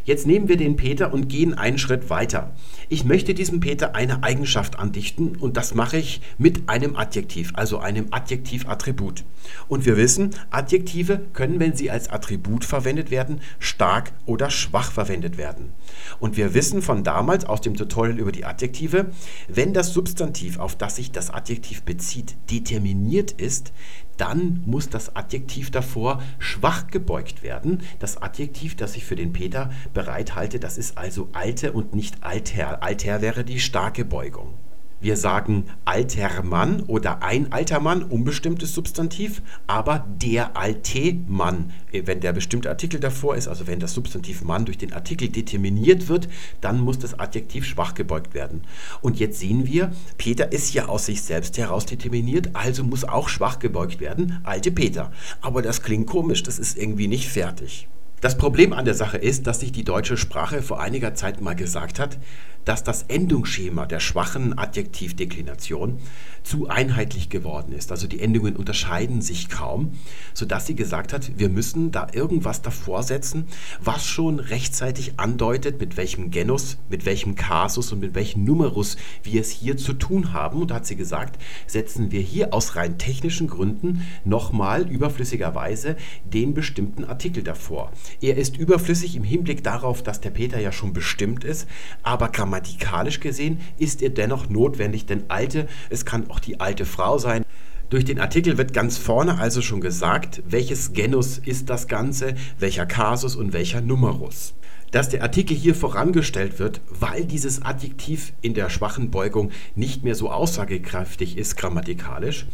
[0.04, 2.54] Jetzt nehmen wir den Peter und gehen einen Schritt weiter.
[2.90, 7.80] Ich möchte diesem Peter eine Eigenschaft andichten und das mache ich mit einem Adjektiv, also
[7.80, 9.24] einem Adjektivattribut.
[9.68, 15.38] Und wir wissen, Adjektive können, wenn sie als Attribut verwendet werden, stark oder schwach verwendet
[15.38, 15.74] werden.
[16.20, 19.12] Und wir wissen von damals aus dem Tutorial über die Adjektive,
[19.48, 23.72] wenn das Substantiv, auf das sich das Adjektiv bezieht, determiniert ist,
[24.20, 27.82] dann muss das Adjektiv davor schwach gebeugt werden.
[28.00, 32.84] Das Adjektiv, das ich für den Peter bereithalte, das ist also alte und nicht alter.
[32.84, 34.54] Alter wäre die starke Beugung.
[35.02, 41.72] Wir sagen alter Mann oder ein alter Mann, unbestimmtes Substantiv, aber der alte Mann.
[41.92, 46.10] Wenn der bestimmte Artikel davor ist, also wenn das Substantiv Mann durch den Artikel determiniert
[46.10, 46.28] wird,
[46.60, 48.64] dann muss das Adjektiv schwach gebeugt werden.
[49.02, 53.30] Und jetzt sehen wir, Peter ist ja aus sich selbst heraus determiniert, also muss auch
[53.30, 55.14] schwach gebeugt werden, alte Peter.
[55.40, 57.88] Aber das klingt komisch, das ist irgendwie nicht fertig.
[58.22, 61.56] Das Problem an der Sache ist, dass sich die deutsche Sprache vor einiger Zeit mal
[61.56, 62.18] gesagt hat,
[62.66, 66.00] dass das Endungsschema der schwachen Adjektivdeklination
[66.44, 67.92] zu einheitlich geworden ist.
[67.92, 69.94] Also die Endungen unterscheiden sich kaum,
[70.34, 73.46] sodass sie gesagt hat, wir müssen da irgendwas davor setzen,
[73.80, 79.42] was schon rechtzeitig andeutet, mit welchem Genus, mit welchem Kasus und mit welchem Numerus wir
[79.42, 80.62] es hier zu tun haben.
[80.62, 86.54] Und da hat sie gesagt, setzen wir hier aus rein technischen Gründen nochmal überflüssigerweise den
[86.54, 87.92] bestimmten Artikel davor.
[88.22, 91.68] Er ist überflüssig im Hinblick darauf, dass der Peter ja schon bestimmt ist,
[92.04, 97.18] aber grammatikalisch gesehen ist er dennoch notwendig, denn alte, es kann auch die alte Frau
[97.18, 97.44] sein.
[97.90, 102.86] Durch den Artikel wird ganz vorne also schon gesagt, welches Genus ist das Ganze, welcher
[102.86, 104.54] Kasus und welcher Numerus.
[104.92, 110.14] Dass der Artikel hier vorangestellt wird, weil dieses Adjektiv in der schwachen Beugung nicht mehr
[110.14, 112.46] so aussagekräftig ist grammatikalisch,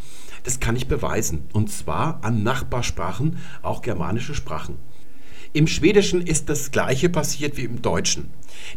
[0.42, 1.44] das kann ich beweisen.
[1.52, 4.76] Und zwar an Nachbarsprachen, auch germanische Sprachen.
[5.56, 8.28] Im Schwedischen ist das gleiche passiert wie im Deutschen.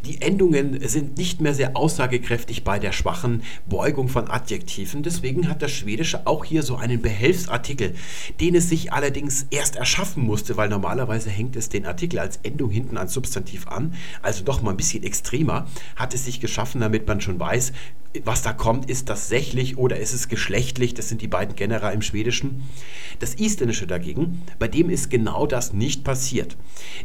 [0.05, 5.03] Die Endungen sind nicht mehr sehr aussagekräftig bei der schwachen Beugung von Adjektiven.
[5.03, 7.95] Deswegen hat das Schwedische auch hier so einen Behelfsartikel,
[8.39, 12.69] den es sich allerdings erst erschaffen musste, weil normalerweise hängt es den Artikel als Endung
[12.69, 13.93] hinten ans Substantiv an.
[14.21, 15.67] Also doch mal ein bisschen extremer.
[15.95, 17.73] Hat es sich geschaffen, damit man schon weiß,
[18.23, 20.95] was da kommt, ist das sächlich oder ist es geschlechtlich?
[20.95, 22.63] Das sind die beiden Genera im Schwedischen.
[23.19, 26.57] Das Isländische dagegen, bei dem ist genau das nicht passiert.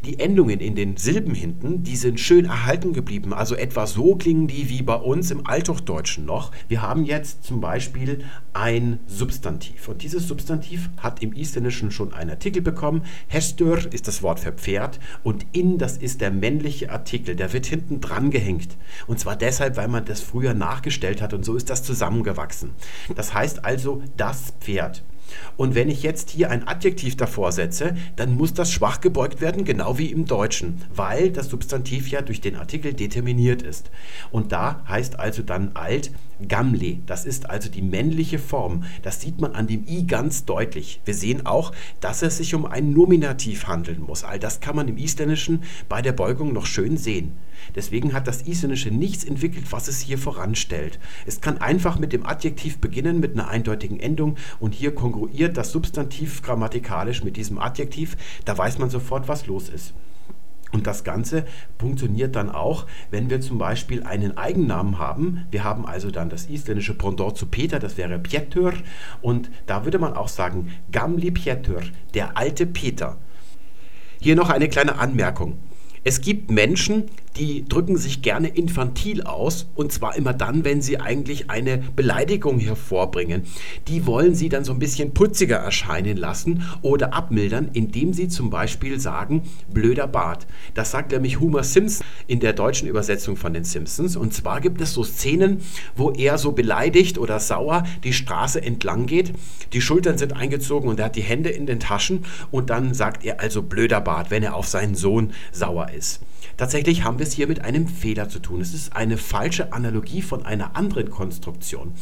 [0.06, 3.35] Die Endungen in den Silben hinten, die sind schön erhalten geblieben.
[3.35, 6.53] Also etwa so klingen die wie bei uns im Althochdeutschen noch.
[6.68, 8.24] Wir haben jetzt zum Beispiel
[8.55, 9.88] ein Substantiv.
[9.88, 13.03] Und dieses Substantiv hat im Isländischen schon einen Artikel bekommen.
[13.29, 17.37] Hestur ist das Wort für Pferd und in, das ist der männliche Artikel.
[17.37, 18.77] Der wird hinten dran gehängt.
[19.07, 22.70] Und zwar deshalb, weil man das früher nachgeschrieben gestellt hat und so ist das zusammengewachsen.
[23.16, 25.03] Das heißt also das Pferd.
[25.56, 29.64] Und wenn ich jetzt hier ein Adjektiv davor setze, dann muss das schwach gebeugt werden,
[29.64, 33.90] genau wie im Deutschen, weil das Substantiv ja durch den Artikel determiniert ist.
[34.30, 36.10] Und da heißt also dann alt
[36.48, 36.98] Gamle.
[37.06, 38.84] Das ist also die männliche Form.
[39.02, 41.00] Das sieht man an dem i ganz deutlich.
[41.04, 44.24] Wir sehen auch, dass es sich um ein Nominativ handeln muss.
[44.24, 47.32] All das kann man im Isländischen bei der Beugung noch schön sehen.
[47.74, 50.98] Deswegen hat das Isländische nichts entwickelt, was es hier voranstellt.
[51.26, 55.72] Es kann einfach mit dem Adjektiv beginnen, mit einer eindeutigen Endung und hier kongruiert das
[55.72, 58.16] Substantiv grammatikalisch mit diesem Adjektiv.
[58.44, 59.94] Da weiß man sofort, was los ist.
[60.74, 61.44] Und das Ganze
[61.78, 65.46] funktioniert dann auch, wenn wir zum Beispiel einen Eigennamen haben.
[65.52, 68.72] Wir haben also dann das isländische Pendant zu Peter, das wäre Pietur.
[69.22, 71.82] Und da würde man auch sagen, Gamli Pietur,
[72.14, 73.18] der alte Peter.
[74.20, 75.60] Hier noch eine kleine Anmerkung.
[76.02, 77.04] Es gibt Menschen,
[77.37, 82.59] die drücken sich gerne infantil aus und zwar immer dann, wenn sie eigentlich eine Beleidigung
[82.59, 83.42] hervorbringen.
[83.88, 88.51] Die wollen sie dann so ein bisschen putziger erscheinen lassen oder abmildern, indem sie zum
[88.51, 89.42] Beispiel sagen,
[89.73, 90.47] blöder Bart.
[90.75, 94.16] Das sagt nämlich Homer Simpson in der deutschen Übersetzung von den Simpsons.
[94.16, 95.61] Und zwar gibt es so Szenen,
[95.97, 99.33] wo er so beleidigt oder sauer die Straße entlang geht.
[99.73, 103.25] Die Schultern sind eingezogen und er hat die Hände in den Taschen und dann sagt
[103.25, 106.20] er also blöder Bart, wenn er auf seinen Sohn sauer ist.
[106.57, 108.60] Tatsächlich haben wir es hier mit einem Fehler zu tun.
[108.60, 111.92] Es ist eine falsche Analogie von einer anderen Konstruktion.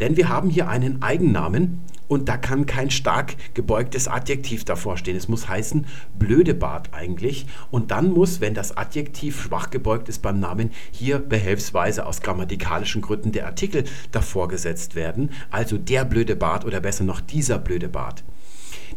[0.00, 5.16] Denn wir haben hier einen Eigennamen und da kann kein stark gebeugtes Adjektiv davor stehen.
[5.16, 5.86] Es muss heißen
[6.18, 7.46] blöde Bart eigentlich.
[7.70, 13.02] Und dann muss, wenn das Adjektiv schwach gebeugt ist beim Namen, hier behelfsweise aus grammatikalischen
[13.02, 15.30] Gründen der Artikel davor gesetzt werden.
[15.50, 18.24] Also der blöde Bart oder besser noch dieser blöde Bart.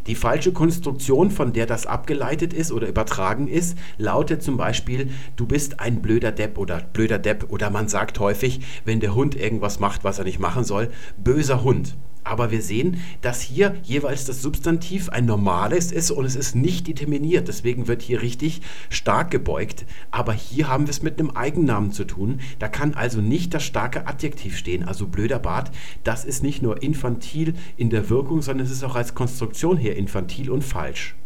[0.06, 5.46] Die falsche Konstruktion, von der das abgeleitet ist oder übertragen ist, lautet zum Beispiel, du
[5.46, 9.78] bist ein blöder Depp oder blöder Depp oder man sagt häufig, wenn der Hund irgendwas
[9.78, 11.94] macht, was er nicht machen soll, böser Hund.
[12.24, 16.86] Aber wir sehen, dass hier jeweils das Substantiv ein normales ist und es ist nicht
[16.86, 17.48] determiniert.
[17.48, 19.84] Deswegen wird hier richtig stark gebeugt.
[20.10, 22.40] Aber hier haben wir es mit einem Eigennamen zu tun.
[22.58, 24.84] Da kann also nicht das starke Adjektiv stehen.
[24.84, 25.72] Also blöder Bart,
[26.04, 29.96] das ist nicht nur infantil in der Wirkung, sondern es ist auch als Konstruktion her
[29.96, 31.16] infantil und falsch.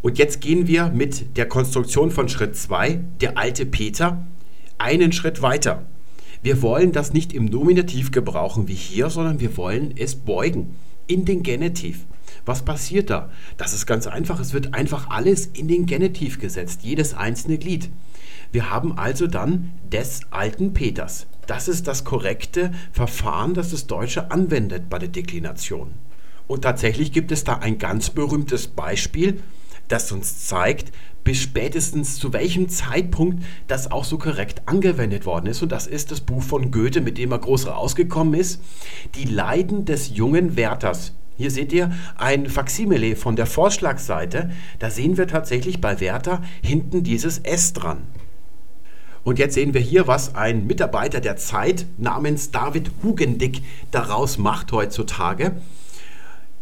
[0.00, 4.26] Und jetzt gehen wir mit der Konstruktion von Schritt 2, der alte Peter,
[4.76, 5.86] einen Schritt weiter.
[6.42, 11.24] Wir wollen das nicht im Nominativ gebrauchen wie hier, sondern wir wollen es beugen in
[11.24, 12.06] den Genitiv.
[12.44, 13.30] Was passiert da?
[13.56, 14.38] Das ist ganz einfach.
[14.40, 17.90] Es wird einfach alles in den Genitiv gesetzt, jedes einzelne Glied.
[18.52, 21.26] Wir haben also dann des alten Peters.
[21.46, 25.92] Das ist das korrekte Verfahren, das das Deutsche anwendet bei der Deklination.
[26.46, 29.42] Und tatsächlich gibt es da ein ganz berühmtes Beispiel,
[29.88, 30.92] das uns zeigt,
[31.28, 35.62] bis spätestens zu welchem Zeitpunkt das auch so korrekt angewendet worden ist.
[35.62, 38.62] Und das ist das Buch von Goethe, mit dem er groß rausgekommen ist.
[39.14, 41.12] Die Leiden des jungen Wärters.
[41.36, 44.48] Hier seht ihr ein Faksimile von der Vorschlagseite.
[44.78, 48.04] Da sehen wir tatsächlich bei Werther hinten dieses S dran.
[49.22, 53.60] Und jetzt sehen wir hier, was ein Mitarbeiter der Zeit namens David Hugendick
[53.90, 55.56] daraus macht heutzutage.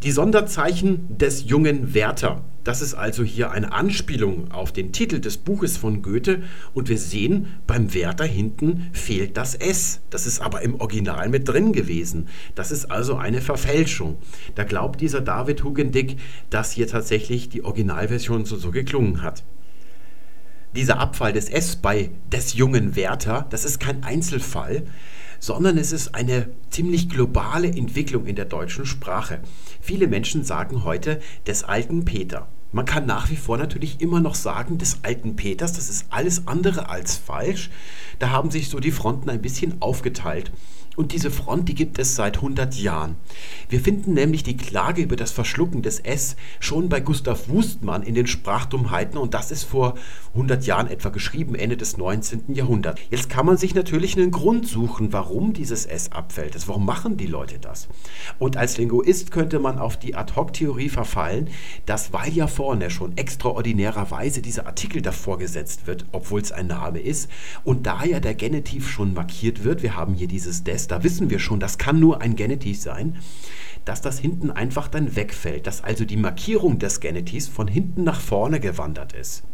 [0.02, 2.42] Die Sonderzeichen des jungen Werther.
[2.66, 6.42] Das ist also hier eine Anspielung auf den Titel des Buches von Goethe
[6.74, 10.00] und wir sehen, beim Werther hinten fehlt das S.
[10.10, 12.26] Das ist aber im Original mit drin gewesen.
[12.56, 14.18] Das ist also eine Verfälschung.
[14.56, 16.16] Da glaubt dieser David Hugendick,
[16.50, 19.44] dass hier tatsächlich die Originalversion so, so geklungen hat
[20.74, 24.82] dieser Abfall des S bei des jungen Werther, das ist kein Einzelfall,
[25.40, 29.40] sondern es ist eine ziemlich globale Entwicklung in der deutschen Sprache.
[29.80, 32.46] Viele Menschen sagen heute des alten Peter.
[32.76, 36.46] Man kann nach wie vor natürlich immer noch sagen, des alten Peters, das ist alles
[36.46, 37.70] andere als falsch.
[38.18, 40.52] Da haben sich so die Fronten ein bisschen aufgeteilt.
[40.96, 43.16] Und diese Front, die gibt es seit 100 Jahren.
[43.68, 48.14] Wir finden nämlich die Klage über das Verschlucken des S schon bei Gustav Wustmann in
[48.14, 49.94] den Sprachdummheiten und das ist vor
[50.32, 52.54] 100 Jahren etwa geschrieben, Ende des 19.
[52.54, 53.00] Jahrhunderts.
[53.10, 56.54] Jetzt kann man sich natürlich einen Grund suchen, warum dieses S abfällt.
[56.54, 57.88] Also warum machen die Leute das?
[58.38, 61.50] Und als Linguist könnte man auf die Ad-Hoc-Theorie verfallen,
[61.84, 67.00] dass weil ja vorne schon extraordinärerweise dieser Artikel davor gesetzt wird, obwohl es ein Name
[67.00, 67.30] ist,
[67.64, 71.30] und da ja der Genitiv schon markiert wird, wir haben hier dieses des, da wissen
[71.30, 73.18] wir schon, das kann nur ein Genitiv sein,
[73.84, 78.20] dass das hinten einfach dann wegfällt, dass also die Markierung des Genitivs von hinten nach
[78.20, 79.44] vorne gewandert ist.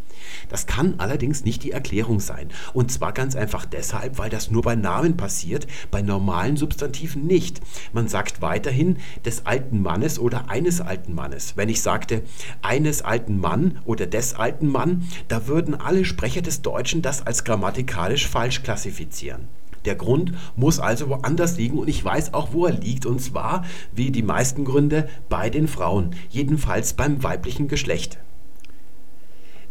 [0.48, 2.48] Das kann allerdings nicht die Erklärung sein.
[2.72, 7.60] Und zwar ganz einfach deshalb, weil das nur bei Namen passiert, bei normalen Substantiven nicht.
[7.92, 11.56] Man sagt weiterhin des alten Mannes oder eines alten Mannes.
[11.56, 12.22] Wenn ich sagte
[12.62, 17.44] eines alten Mann oder des alten Mann, da würden alle Sprecher des Deutschen das als
[17.44, 19.48] grammatikalisch falsch klassifizieren.
[19.84, 23.06] Der Grund muss also woanders liegen und ich weiß auch, wo er liegt.
[23.06, 26.14] Und zwar, wie die meisten Gründe, bei den Frauen.
[26.30, 28.18] Jedenfalls beim weiblichen Geschlecht.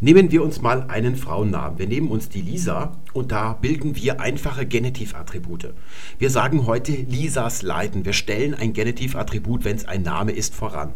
[0.04, 1.78] Nehmen wir uns mal einen Frauennamen.
[1.78, 5.74] Wir nehmen uns die Lisa und da bilden wir einfache Genitivattribute.
[6.18, 8.04] Wir sagen heute Lisas Leiden.
[8.04, 10.92] Wir stellen ein Genitivattribut, wenn es ein Name ist, voran.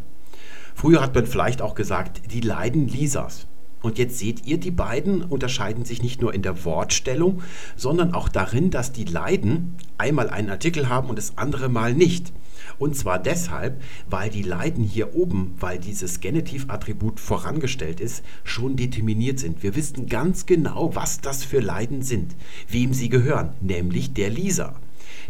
[0.75, 3.47] Früher hat man vielleicht auch gesagt, die Leiden Lisas.
[3.87, 7.42] Und jetzt seht ihr, die beiden unterscheiden sich nicht nur in der Wortstellung,
[7.77, 12.33] sondern auch darin, dass die Leiden einmal einen Artikel haben und das andere Mal nicht.
[12.81, 19.38] Und zwar deshalb, weil die Leiden hier oben, weil dieses Genitivattribut vorangestellt ist, schon determiniert
[19.38, 19.62] sind.
[19.62, 22.35] Wir wissen ganz genau, was das für Leiden sind,
[22.68, 24.75] wem sie gehören, nämlich der Lisa.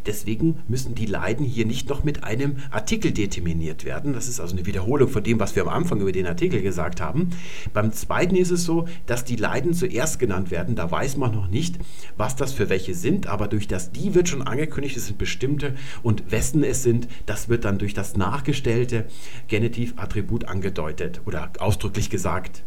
[0.06, 4.12] Deswegen müssen die Leiden hier nicht noch mit einem Artikel determiniert werden.
[4.12, 7.00] Das ist also eine Wiederholung von dem, was wir am Anfang über den Artikel gesagt
[7.00, 7.30] haben.
[7.72, 10.76] Beim zweiten ist es so, dass die Leiden zuerst genannt werden.
[10.76, 11.78] Da weiß man noch nicht,
[12.16, 15.74] was das für welche sind, aber durch das die wird schon angekündigt, es sind bestimmte
[16.02, 19.06] und wessen es sind, das wird dann durch das nachgestellte
[19.48, 22.64] Genitivattribut angedeutet oder ausdrücklich gesagt.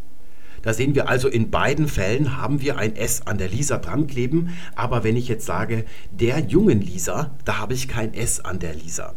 [0.62, 4.06] Da sehen wir also, in beiden Fällen haben wir ein S an der Lisa dran
[4.06, 4.50] kleben.
[4.74, 8.74] Aber wenn ich jetzt sage, der jungen Lisa, da habe ich kein S an der
[8.74, 9.14] Lisa.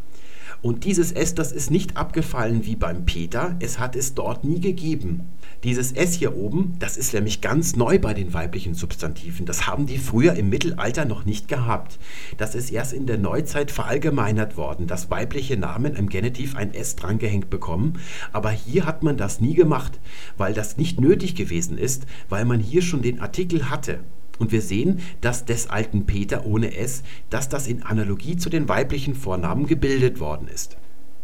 [0.64, 4.62] Und dieses S, das ist nicht abgefallen wie beim Peter, es hat es dort nie
[4.62, 5.28] gegeben.
[5.66, 9.46] Dieses S hier oben, das ist nämlich ganz neu bei den weiblichen Substantiven.
[9.46, 12.00] Das haben die früher im Mittelalter noch nicht gehabt.
[12.38, 16.96] Das ist erst in der Neuzeit verallgemeinert worden, dass weibliche Namen im Genitiv ein S
[16.96, 18.00] drangehängt bekommen.
[18.32, 20.00] Aber hier hat man das nie gemacht,
[20.38, 24.00] weil das nicht nötig gewesen ist, weil man hier schon den Artikel hatte.
[24.40, 28.68] Und wir sehen, dass des alten Peter ohne S, dass das in Analogie zu den
[28.68, 30.78] weiblichen Vornamen gebildet worden ist.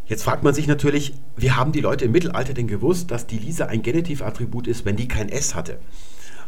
[0.05, 3.37] Jetzt fragt man sich natürlich, wie haben die Leute im Mittelalter denn gewusst, dass die
[3.37, 5.79] Lisa ein Genitivattribut ist, wenn die kein S hatte?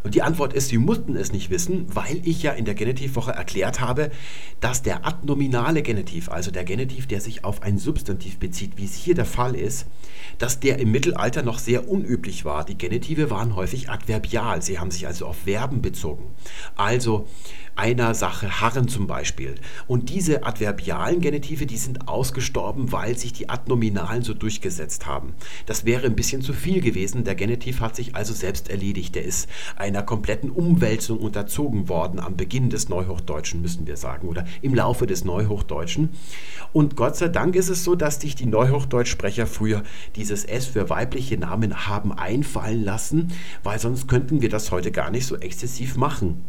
[0.03, 3.31] Und die Antwort ist, sie mussten es nicht wissen, weil ich ja in der Genitivwoche
[3.31, 4.11] erklärt habe,
[4.59, 8.95] dass der adnominale Genitiv, also der Genitiv, der sich auf ein Substantiv bezieht, wie es
[8.95, 9.85] hier der Fall ist,
[10.37, 12.65] dass der im Mittelalter noch sehr unüblich war.
[12.65, 16.23] Die Genitive waren häufig adverbial, sie haben sich also auf Verben bezogen.
[16.75, 17.27] Also
[17.75, 19.55] einer Sache harren zum Beispiel.
[19.88, 25.34] Und diese adverbialen Genitive, die sind ausgestorben, weil sich die Adnominalen so durchgesetzt haben.
[25.67, 27.23] Das wäre ein bisschen zu viel gewesen.
[27.23, 29.13] Der Genitiv hat sich also selbst erledigt.
[29.13, 34.27] Der ist ein einer kompletten Umwälzung unterzogen worden am Beginn des Neuhochdeutschen, müssen wir sagen,
[34.27, 36.10] oder im Laufe des Neuhochdeutschen.
[36.71, 39.84] Und Gott sei Dank ist es so, dass sich die Neuhochdeutschsprecher früher
[40.15, 45.12] dieses S für weibliche Namen haben einfallen lassen, weil sonst könnten wir das heute gar
[45.12, 46.45] nicht so exzessiv machen.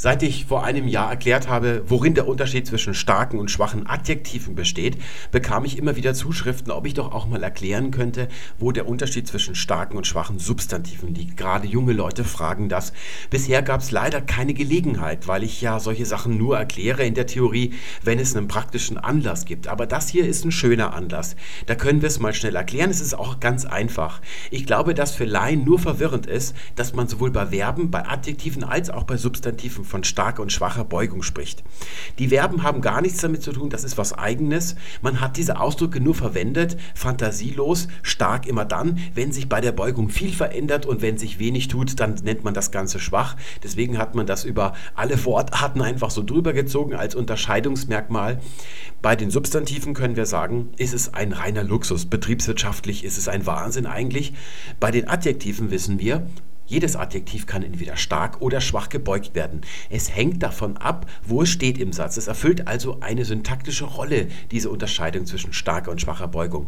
[0.00, 4.54] Seit ich vor einem Jahr erklärt habe, worin der Unterschied zwischen starken und schwachen Adjektiven
[4.54, 4.96] besteht,
[5.32, 8.28] bekam ich immer wieder Zuschriften, ob ich doch auch mal erklären könnte,
[8.60, 11.36] wo der Unterschied zwischen starken und schwachen Substantiven liegt.
[11.36, 12.92] Gerade junge Leute fragen das.
[13.28, 17.26] Bisher gab es leider keine Gelegenheit, weil ich ja solche Sachen nur erkläre in der
[17.26, 19.66] Theorie, wenn es einen praktischen Anlass gibt.
[19.66, 21.34] Aber das hier ist ein schöner Anlass.
[21.66, 22.90] Da können wir es mal schnell erklären.
[22.90, 24.20] Es ist auch ganz einfach.
[24.52, 28.62] Ich glaube, dass für Laien nur verwirrend ist, dass man sowohl bei Verben, bei Adjektiven
[28.62, 31.64] als auch bei Substantiven von starker und schwacher Beugung spricht.
[32.18, 34.76] Die Verben haben gar nichts damit zu tun, das ist was Eigenes.
[35.02, 40.08] Man hat diese Ausdrücke nur verwendet, fantasielos, stark immer dann, wenn sich bei der Beugung
[40.10, 43.36] viel verändert und wenn sich wenig tut, dann nennt man das Ganze schwach.
[43.62, 48.40] Deswegen hat man das über alle Wortarten einfach so drüber gezogen als Unterscheidungsmerkmal.
[49.00, 52.06] Bei den Substantiven können wir sagen, ist es ein reiner Luxus.
[52.06, 54.34] Betriebswirtschaftlich ist es ein Wahnsinn eigentlich.
[54.80, 56.26] Bei den Adjektiven wissen wir,
[56.68, 59.62] jedes Adjektiv kann entweder stark oder schwach gebeugt werden.
[59.88, 62.18] Es hängt davon ab, wo es steht im Satz.
[62.18, 66.66] Es erfüllt also eine syntaktische Rolle, diese Unterscheidung zwischen starker und schwacher Beugung.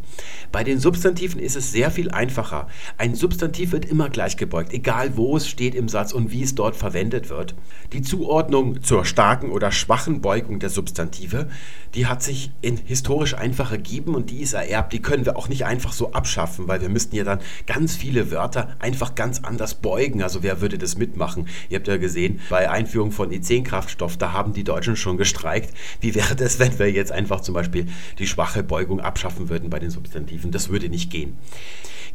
[0.52, 2.66] Bei den Substantiven ist es sehr viel einfacher.
[2.96, 6.54] Ein Substantiv wird immer gleich gebeugt, egal wo es steht im Satz und wie es
[6.54, 7.54] dort verwendet wird.
[7.92, 11.50] Die Zuordnung zur starken oder schwachen Beugung der Substantive,
[11.94, 14.94] die hat sich in historisch einfach ergeben und die ist ererbt.
[14.94, 18.30] Die können wir auch nicht einfach so abschaffen, weil wir müssten ja dann ganz viele
[18.30, 20.22] Wörter einfach ganz anders beugen beugen.
[20.22, 21.48] Also wer würde das mitmachen?
[21.68, 25.74] Ihr habt ja gesehen, bei Einführung von E10-Kraftstoff, da haben die Deutschen schon gestreikt.
[26.00, 27.86] Wie wäre das, wenn wir jetzt einfach zum Beispiel
[28.20, 30.52] die schwache Beugung abschaffen würden bei den Substantiven?
[30.52, 31.38] Das würde nicht gehen.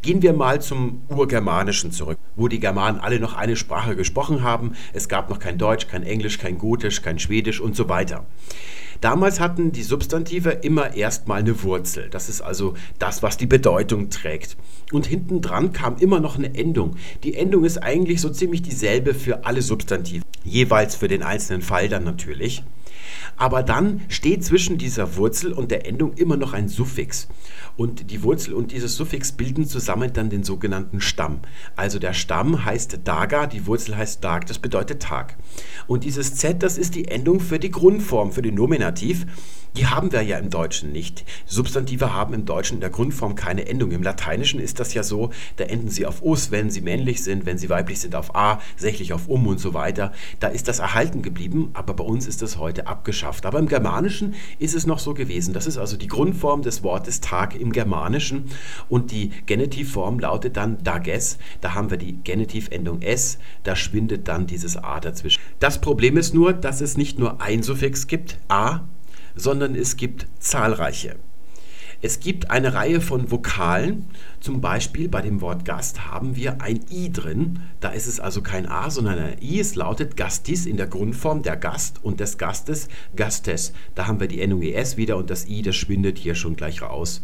[0.01, 4.71] Gehen wir mal zum Urgermanischen zurück, wo die Germanen alle noch eine Sprache gesprochen haben.
[4.93, 8.25] Es gab noch kein Deutsch, kein Englisch, kein Gotisch, kein Schwedisch und so weiter.
[9.01, 12.09] Damals hatten die Substantive immer erstmal eine Wurzel.
[12.09, 14.57] Das ist also das, was die Bedeutung trägt.
[14.91, 16.95] Und hinten dran kam immer noch eine Endung.
[17.23, 21.89] Die Endung ist eigentlich so ziemlich dieselbe für alle Substantive, jeweils für den einzelnen Fall
[21.89, 22.63] dann natürlich.
[23.37, 27.27] Aber dann steht zwischen dieser Wurzel und der Endung immer noch ein Suffix.
[27.77, 31.39] Und die Wurzel und dieses Suffix bilden zusammen dann den sogenannten Stamm.
[31.75, 35.35] Also der Stamm heißt Daga, die Wurzel heißt Dag, das bedeutet Tag.
[35.87, 39.25] Und dieses Z, das ist die Endung für die Grundform, für den Nominativ.
[39.77, 41.25] Die haben wir ja im Deutschen nicht.
[41.45, 43.91] Substantive haben im Deutschen in der Grundform keine Endung.
[43.91, 47.45] Im Lateinischen ist das ja so, da enden sie auf us, wenn sie männlich sind,
[47.45, 50.13] wenn sie weiblich sind auf a, sächlich auf um und so weiter.
[50.39, 53.45] Da ist das erhalten geblieben, aber bei uns ist das heute abgeschafft.
[53.45, 55.53] Aber im Germanischen ist es noch so gewesen.
[55.53, 58.45] Das ist also die Grundform des Wortes Tag im Germanischen
[58.89, 61.37] und die Genitivform lautet dann dages.
[61.61, 65.41] Da haben wir die Genitivendung s, da schwindet dann dieses a dazwischen.
[65.59, 68.81] Das Problem ist nur, dass es nicht nur ein Suffix gibt, a,
[69.35, 71.17] sondern es gibt zahlreiche.
[72.01, 74.05] Es gibt eine Reihe von Vokalen,
[74.39, 77.61] zum Beispiel bei dem Wort Gast haben wir ein I drin.
[77.79, 79.59] Da ist es also kein A, sondern ein I.
[79.59, 83.73] Es lautet Gastis in der Grundform der Gast und des Gastes Gastes.
[83.95, 86.81] Da haben wir die Endung ES wieder und das I, das schwindet hier schon gleich
[86.81, 87.23] raus.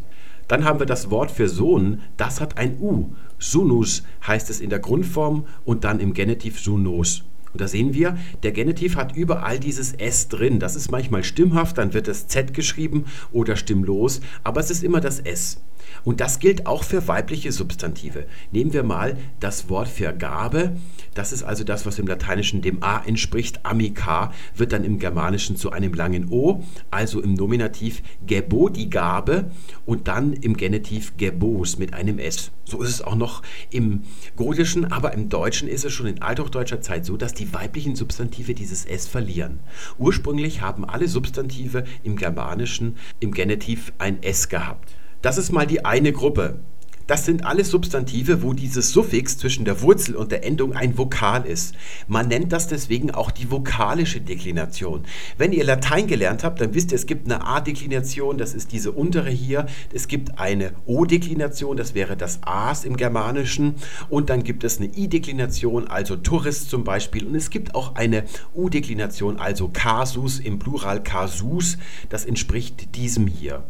[0.52, 3.14] Dann haben wir das Wort für Sohn, das hat ein U.
[3.40, 7.24] Sunus heißt es in der Grundform und dann im Genitiv Sunos.
[7.54, 10.60] Und da sehen wir, der Genitiv hat überall dieses S drin.
[10.60, 15.00] Das ist manchmal stimmhaft, dann wird das Z geschrieben oder stimmlos, aber es ist immer
[15.00, 15.62] das S.
[16.04, 18.26] Und das gilt auch für weibliche Substantive.
[18.52, 20.78] Nehmen wir mal das Wort für Gabe.
[21.14, 23.66] Das ist also das, was im Lateinischen dem A entspricht.
[23.66, 29.52] Amica wird dann im Germanischen zu einem langen O, also im Nominativ gebo die Gabe
[29.86, 32.52] und dann im Genitiv gebos mit einem S.
[32.64, 34.04] So ist es auch noch im
[34.38, 38.54] Gotischen, aber im Deutschen ist es schon in althochdeutscher Zeit so, dass die weiblichen Substantive
[38.54, 39.60] dieses S verlieren.
[39.98, 44.96] Ursprünglich haben alle Substantive im Germanischen im Genitiv ein S gehabt.
[45.22, 46.60] Das ist mal die eine Gruppe.
[47.06, 51.46] Das sind alles Substantive, wo dieses Suffix zwischen der Wurzel und der Endung ein Vokal
[51.46, 51.76] ist.
[52.08, 55.04] Man nennt das deswegen auch die vokalische Deklination.
[55.38, 58.94] Wenn ihr Latein gelernt habt, dann wisst ihr, es gibt eine A-Deklination, das ist diese
[58.94, 59.68] untere hier.
[59.94, 63.76] Es gibt eine O-Deklination, das wäre das As im Germanischen.
[64.10, 67.28] Und dann gibt es eine I-Deklination, also Tourist zum Beispiel.
[67.28, 68.24] Und es gibt auch eine
[68.56, 71.78] U-Deklination, also Casus im Plural Casus.
[72.10, 73.64] Das entspricht diesem hier.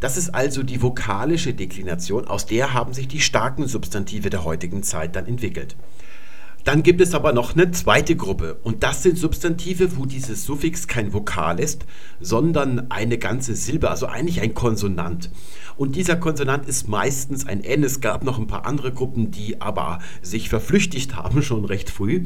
[0.00, 4.82] Das ist also die vokalische Deklination, aus der haben sich die starken Substantive der heutigen
[4.82, 5.76] Zeit dann entwickelt.
[6.64, 10.86] Dann gibt es aber noch eine zweite Gruppe und das sind Substantive, wo dieses Suffix
[10.86, 11.86] kein Vokal ist,
[12.20, 15.30] sondern eine ganze Silbe, also eigentlich ein Konsonant.
[15.76, 17.84] Und dieser Konsonant ist meistens ein N.
[17.84, 22.24] Es gab noch ein paar andere Gruppen, die aber sich verflüchtigt haben schon recht früh.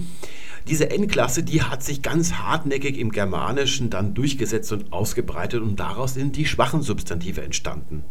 [0.69, 6.15] Diese N-Klasse, die hat sich ganz hartnäckig im Germanischen dann durchgesetzt und ausgebreitet und daraus
[6.15, 8.05] sind die schwachen Substantive entstanden.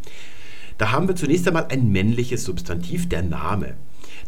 [0.78, 3.76] Da haben wir zunächst einmal ein männliches Substantiv, der Name.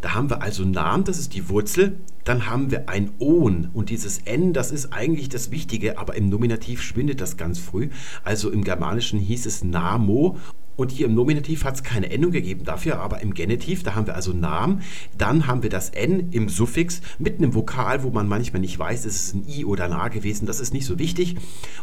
[0.00, 1.98] Da haben wir also Namen, das ist die Wurzel.
[2.24, 6.28] Dann haben wir ein On und dieses N, das ist eigentlich das Wichtige, aber im
[6.28, 7.88] Nominativ schwindet das ganz früh.
[8.22, 10.38] Also im Germanischen hieß es Namo
[10.76, 14.06] und hier im Nominativ hat es keine Endung gegeben dafür, aber im Genitiv, da haben
[14.06, 14.82] wir also Namen.
[15.16, 19.04] Dann haben wir das N im Suffix mit einem Vokal, wo man manchmal nicht weiß,
[19.04, 20.46] ist es ein I oder ein A gewesen.
[20.46, 21.36] Das ist nicht so wichtig.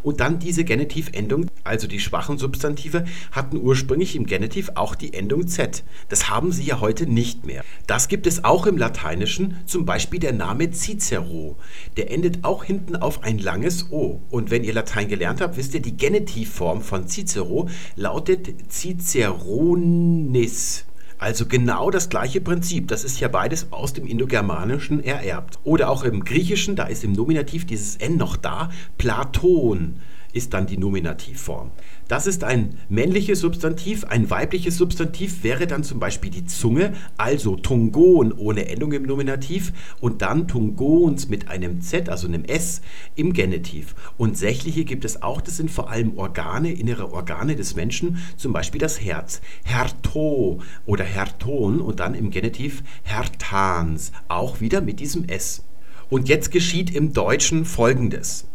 [0.03, 5.47] Und dann diese Genitivendung, also die schwachen Substantive, hatten ursprünglich im Genitiv auch die Endung
[5.47, 5.83] Z.
[6.09, 7.63] Das haben sie ja heute nicht mehr.
[7.87, 11.55] Das gibt es auch im Lateinischen, zum Beispiel der Name Cicero.
[11.95, 14.21] Der endet auch hinten auf ein langes O.
[14.29, 18.80] Und wenn ihr Latein gelernt habt, wisst ihr, die Genitivform von Cicero lautet Cicero.
[18.81, 20.85] Ciceronis.
[21.19, 22.87] Also genau das gleiche Prinzip.
[22.87, 25.59] Das ist ja beides aus dem Indogermanischen ererbt.
[25.63, 28.71] Oder auch im Griechischen, da ist im Nominativ dieses N noch da.
[28.97, 30.01] Platon
[30.33, 31.69] ist dann die Nominativform.
[32.11, 34.03] Das ist ein männliches Substantiv.
[34.03, 39.71] Ein weibliches Substantiv wäre dann zum Beispiel die Zunge, also Tungon ohne Endung im Nominativ
[40.01, 42.81] und dann Tungons mit einem Z, also einem S
[43.15, 43.95] im Genitiv.
[44.17, 48.51] Und sächliche gibt es auch, das sind vor allem Organe, innere Organe des Menschen, zum
[48.51, 49.39] Beispiel das Herz.
[49.63, 55.63] Herto oder Herton und dann im Genitiv Hertans, auch wieder mit diesem S.
[56.09, 58.49] Und jetzt geschieht im Deutschen Folgendes.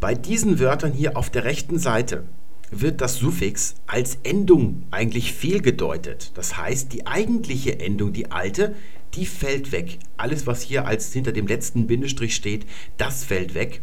[0.00, 2.24] Bei diesen Wörtern hier auf der rechten Seite
[2.72, 6.32] wird das Suffix als Endung eigentlich fehlgedeutet.
[6.34, 8.74] Das heißt, die eigentliche Endung, die alte,
[9.14, 9.98] die fällt weg.
[10.16, 12.66] Alles, was hier als hinter dem letzten Bindestrich steht,
[12.96, 13.82] das fällt weg.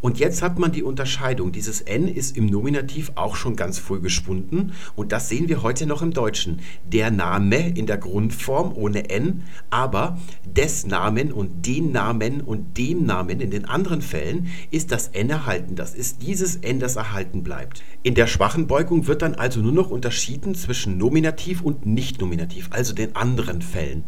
[0.00, 1.52] Und jetzt hat man die Unterscheidung.
[1.52, 5.86] Dieses N ist im Nominativ auch schon ganz früh geschwunden und das sehen wir heute
[5.86, 6.60] noch im Deutschen.
[6.84, 13.04] Der Name in der Grundform ohne N, aber des Namen und den Namen und dem
[13.04, 15.76] Namen in den anderen Fällen ist das N erhalten.
[15.76, 17.82] Das ist dieses N, das erhalten bleibt.
[18.02, 22.94] In der schwachen Beugung wird dann also nur noch unterschieden zwischen Nominativ und Nicht-Nominativ, also
[22.94, 24.04] den anderen Fällen.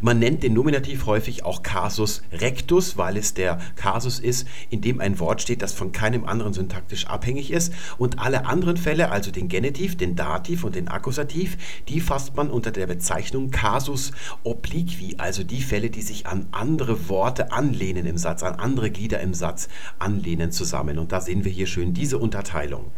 [0.00, 5.00] Man nennt den Nominativ häufig auch Casus rectus, weil es der Kasus ist, in dem
[5.02, 7.74] ein Wort steht, das von keinem anderen syntaktisch abhängig ist.
[7.98, 12.48] Und alle anderen Fälle, also den Genitiv, den Dativ und den Akkusativ, die fasst man
[12.50, 14.12] unter der Bezeichnung Casus
[14.44, 19.20] obliqui, also die Fälle, die sich an andere Worte anlehnen im Satz, an andere Glieder
[19.20, 20.98] im Satz anlehnen zusammen.
[20.98, 22.90] Und da sehen wir hier schön diese Unterteilung.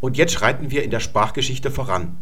[0.00, 2.16] Und jetzt schreiten wir in der Sprachgeschichte voran.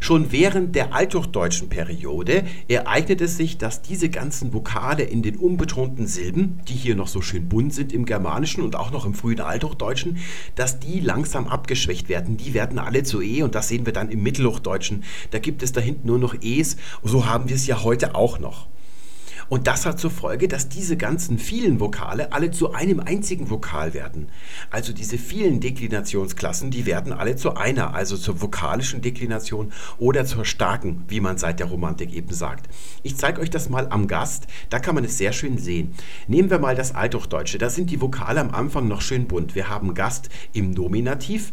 [0.00, 6.06] Schon während der althochdeutschen Periode ereignet es sich, dass diese ganzen Vokale in den unbetonten
[6.06, 9.40] Silben, die hier noch so schön bunt sind im Germanischen und auch noch im frühen
[9.40, 10.18] Althochdeutschen,
[10.54, 12.36] dass die langsam abgeschwächt werden.
[12.36, 15.04] Die werden alle zu E und das sehen wir dann im Mittelhochdeutschen.
[15.30, 16.76] Da gibt es da hinten nur noch Es.
[17.02, 18.68] So haben wir es ja heute auch noch.
[19.48, 23.94] Und das hat zur Folge, dass diese ganzen vielen Vokale alle zu einem einzigen Vokal
[23.94, 24.28] werden.
[24.70, 30.44] Also diese vielen Deklinationsklassen, die werden alle zu einer, also zur vokalischen Deklination oder zur
[30.44, 32.68] starken, wie man seit der Romantik eben sagt.
[33.02, 35.94] Ich zeige euch das mal am Gast, da kann man es sehr schön sehen.
[36.26, 39.54] Nehmen wir mal das Althochdeutsche, da sind die Vokale am Anfang noch schön bunt.
[39.54, 41.52] Wir haben Gast im Nominativ,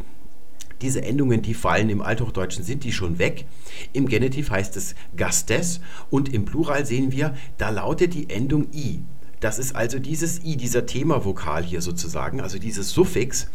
[0.82, 3.46] diese Endungen, die fallen im Althochdeutschen, sind die schon weg.
[3.94, 9.00] Im Genitiv heißt es Gastes und im Plural sehen wir, da lautet die Endung i.
[9.46, 13.46] Das ist also dieses i, dieser Themavokal hier sozusagen, also dieses Suffix.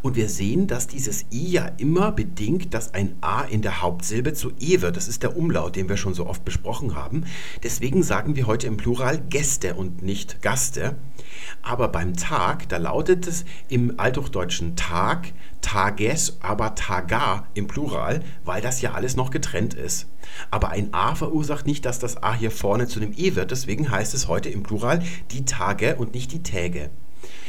[0.00, 4.34] Und wir sehen, dass dieses i ja immer bedingt, dass ein a in der Hauptsilbe
[4.34, 4.96] zu e wird.
[4.96, 7.24] Das ist der Umlaut, den wir schon so oft besprochen haben.
[7.64, 10.94] Deswegen sagen wir heute im Plural Gäste und nicht Gaste.
[11.60, 18.62] Aber beim Tag, da lautet es im Althochdeutschen Tag, Tages, aber Taga im Plural, weil
[18.62, 20.06] das ja alles noch getrennt ist.
[20.50, 23.50] Aber ein A verursacht nicht, dass das A hier vorne zu einem E wird.
[23.50, 26.90] Deswegen heißt es heute im Plural die Tage und nicht die Täge.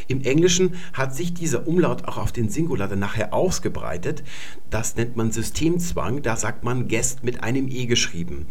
[0.07, 4.23] Im Englischen hat sich dieser Umlaut auch auf den Singular dann nachher ausgebreitet.
[4.69, 6.21] Das nennt man Systemzwang.
[6.21, 8.47] Da sagt man Guest mit einem E geschrieben.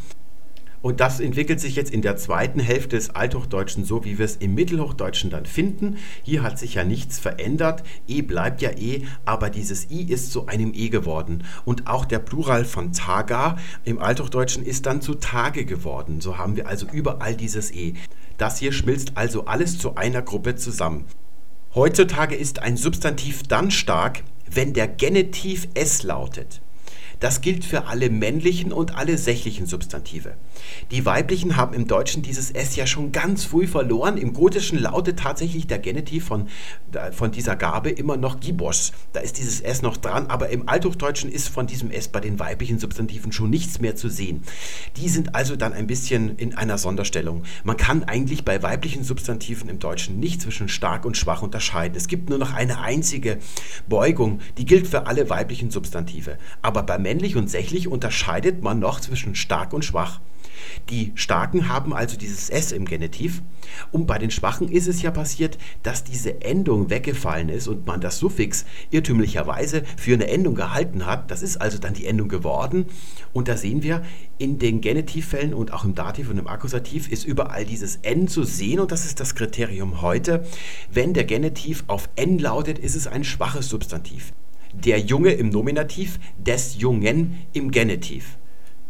[0.82, 4.36] Und das entwickelt sich jetzt in der zweiten Hälfte des Althochdeutschen so, wie wir es
[4.36, 5.96] im Mittelhochdeutschen dann finden.
[6.24, 7.84] Hier hat sich ja nichts verändert.
[8.08, 11.44] E bleibt ja E, aber dieses I ist zu einem E geworden.
[11.64, 16.20] Und auch der Plural von Taga im Althochdeutschen ist dann zu Tage geworden.
[16.20, 17.94] So haben wir also überall dieses E.
[18.36, 21.04] Das hier schmilzt also alles zu einer Gruppe zusammen.
[21.76, 26.60] Heutzutage ist ein Substantiv dann stark, wenn der Genitiv S lautet.
[27.22, 30.34] Das gilt für alle männlichen und alle sächlichen Substantive.
[30.90, 34.16] Die weiblichen haben im Deutschen dieses S ja schon ganz früh verloren.
[34.16, 36.48] Im Gotischen lautet tatsächlich der Genitiv von,
[37.12, 38.90] von dieser Gabe immer noch Gibos.
[39.12, 42.40] Da ist dieses S noch dran, aber im Althochdeutschen ist von diesem S bei den
[42.40, 44.42] weiblichen Substantiven schon nichts mehr zu sehen.
[44.96, 47.44] Die sind also dann ein bisschen in einer Sonderstellung.
[47.62, 51.96] Man kann eigentlich bei weiblichen Substantiven im Deutschen nicht zwischen stark und schwach unterscheiden.
[51.96, 53.38] Es gibt nur noch eine einzige
[53.88, 56.36] Beugung, die gilt für alle weiblichen Substantive.
[56.62, 60.20] Aber bei männlich und sächlich unterscheidet man noch zwischen stark und schwach.
[60.88, 63.42] Die Starken haben also dieses S im Genitiv
[63.90, 68.00] und bei den Schwachen ist es ja passiert, dass diese Endung weggefallen ist und man
[68.00, 71.30] das Suffix irrtümlicherweise für eine Endung gehalten hat.
[71.30, 72.86] Das ist also dann die Endung geworden
[73.34, 74.02] und da sehen wir,
[74.38, 78.44] in den Genitivfällen und auch im Dativ und im Akkusativ ist überall dieses N zu
[78.44, 80.46] sehen und das ist das Kriterium heute.
[80.90, 84.32] Wenn der Genitiv auf N lautet, ist es ein schwaches Substantiv.
[84.72, 88.38] Der Junge im Nominativ, des Jungen im Genitiv.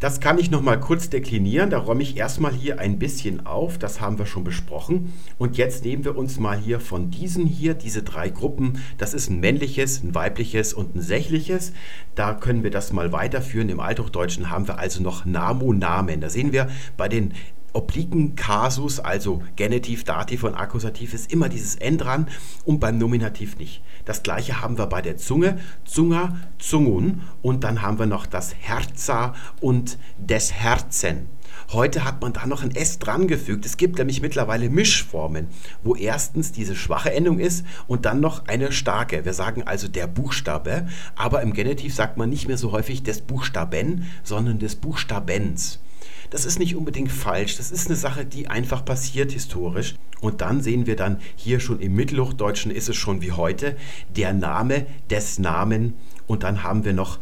[0.02, 1.70] Das kann ich noch mal kurz deklinieren.
[1.70, 3.78] Da räume ich erstmal hier ein bisschen auf.
[3.78, 5.12] Das haben wir schon besprochen.
[5.38, 8.80] Und jetzt nehmen wir uns mal hier von diesen hier, diese drei Gruppen.
[8.98, 11.72] Das ist ein männliches, ein weibliches und ein sächliches.
[12.16, 13.68] Da können wir das mal weiterführen.
[13.68, 16.20] Im Althochdeutschen haben wir also noch Namo-Namen.
[16.20, 17.32] Da sehen wir bei den
[17.72, 22.28] obliken Kasus, also Genitiv, Dativ und Akkusativ, ist immer dieses N dran
[22.64, 23.82] und beim Nominativ nicht.
[24.04, 28.54] Das gleiche haben wir bei der Zunge, Zunga, Zungun und dann haben wir noch das
[28.58, 31.28] Herza und des Herzen.
[31.72, 33.64] Heute hat man da noch ein S dran gefügt.
[33.64, 35.48] Es gibt nämlich mittlerweile Mischformen,
[35.82, 39.24] wo erstens diese schwache Endung ist und dann noch eine starke.
[39.24, 43.22] Wir sagen also der Buchstabe, aber im Genitiv sagt man nicht mehr so häufig des
[43.22, 45.78] Buchstaben, sondern des Buchstabens.
[46.32, 47.58] Das ist nicht unbedingt falsch.
[47.58, 49.96] Das ist eine Sache, die einfach passiert historisch.
[50.22, 53.76] Und dann sehen wir dann hier schon im Mittelhochdeutschen ist es schon wie heute
[54.16, 55.92] der Name des Namen.
[56.26, 57.18] Und dann haben wir noch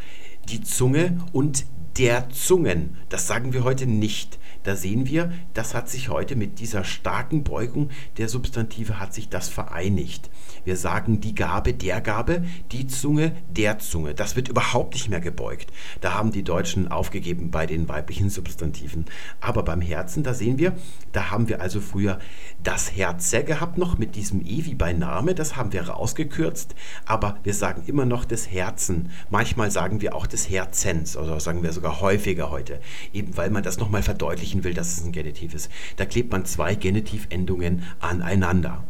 [0.48, 1.66] die Zunge und
[1.98, 2.98] der Zungen.
[3.08, 4.38] Das sagen wir heute nicht.
[4.62, 9.28] Da sehen wir, das hat sich heute mit dieser starken Beugung der Substantive hat sich
[9.28, 10.30] das vereinigt.
[10.64, 14.14] Wir sagen die Gabe, der Gabe, die Zunge, der Zunge.
[14.14, 15.72] Das wird überhaupt nicht mehr gebeugt.
[16.00, 19.06] Da haben die Deutschen aufgegeben bei den weiblichen Substantiven.
[19.40, 20.76] Aber beim Herzen, da sehen wir,
[21.12, 22.18] da haben wir also früher
[22.62, 25.34] das Herze gehabt noch mit diesem E wie bei Name.
[25.34, 26.74] Das haben wir rausgekürzt.
[27.06, 29.10] Aber wir sagen immer noch des Herzen.
[29.30, 31.16] Manchmal sagen wir auch des Herzens.
[31.16, 32.80] Oder sagen wir sogar häufiger heute.
[33.12, 35.70] Eben weil man das nochmal verdeutlichen will, dass es ein Genitiv ist.
[35.96, 38.84] Da klebt man zwei Genitivendungen aneinander.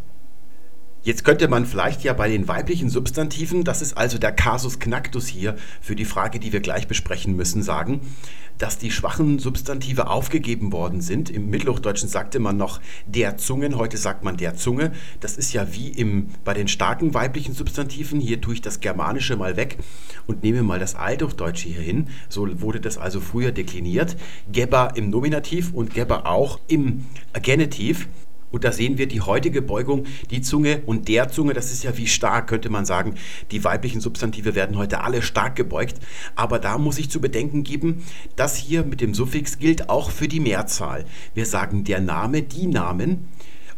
[1.03, 5.29] Jetzt könnte man vielleicht ja bei den weiblichen Substantiven, das ist also der Kasus Knacktus
[5.29, 8.03] hier für die Frage, die wir gleich besprechen müssen, sagen,
[8.61, 11.31] dass die schwachen Substantive aufgegeben worden sind.
[11.31, 14.93] Im Mittelhochdeutschen sagte man noch der Zungen, heute sagt man der Zunge.
[15.19, 18.21] Das ist ja wie im, bei den starken weiblichen Substantiven.
[18.21, 19.79] Hier tue ich das Germanische mal weg
[20.27, 22.09] und nehme mal das Althochdeutsche hier hin.
[22.29, 24.17] So wurde das also früher dekliniert.
[24.53, 27.07] Geber im Nominativ und Geber auch im
[27.43, 28.09] Genitiv.
[28.51, 31.97] Und da sehen wir die heutige Beugung, die Zunge und der Zunge, das ist ja
[31.97, 33.15] wie stark, könnte man sagen.
[33.51, 35.97] Die weiblichen Substantive werden heute alle stark gebeugt.
[36.35, 38.05] Aber da muss ich zu bedenken geben,
[38.37, 41.05] das hier mit dem Suffix gilt auch für die Mehrzahl.
[41.35, 43.29] Wir sagen der Name, die Namen.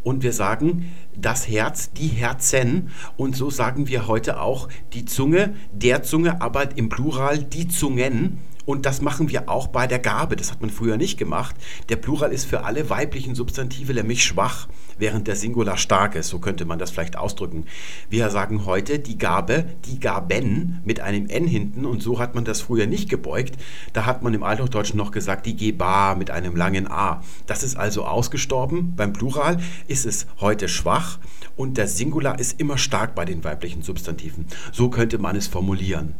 [0.05, 2.91] Und wir sagen das Herz, die Herzen.
[3.17, 8.39] Und so sagen wir heute auch die Zunge, der Zunge, aber im Plural die Zungen.
[8.65, 10.37] Und das machen wir auch bei der Gabe.
[10.37, 11.57] Das hat man früher nicht gemacht.
[11.89, 16.29] Der Plural ist für alle weiblichen Substantive nämlich schwach, während der Singular stark ist.
[16.29, 17.67] So könnte man das vielleicht ausdrücken.
[18.09, 21.87] Wir sagen heute die Gabe, die Gaben mit einem N hinten.
[21.87, 23.57] Und so hat man das früher nicht gebeugt.
[23.93, 27.23] Da hat man im Althochdeutschen noch gesagt die Geba mit einem langen A.
[27.47, 28.95] Das ist also ausgestorben.
[28.97, 29.59] Beim Plural
[29.89, 31.19] ist es heute schwach
[31.57, 34.47] und der Singular ist immer stark bei den weiblichen Substantiven.
[34.73, 36.15] So könnte man es formulieren.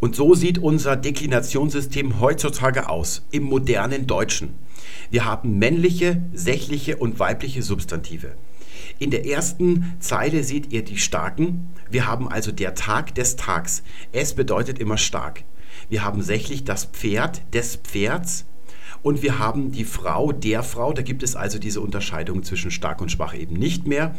[0.00, 4.54] Und so sieht unser Deklinationssystem heutzutage aus, im modernen Deutschen.
[5.10, 8.34] Wir haben männliche, sächliche und weibliche Substantive.
[9.00, 11.70] In der ersten Zeile seht ihr die starken.
[11.90, 13.82] Wir haben also der Tag des Tags.
[14.12, 15.44] Es bedeutet immer stark.
[15.88, 18.44] Wir haben sächlich das Pferd des Pferds.
[19.02, 23.00] Und wir haben die Frau der Frau, da gibt es also diese Unterscheidung zwischen stark
[23.00, 24.14] und schwach eben nicht mehr.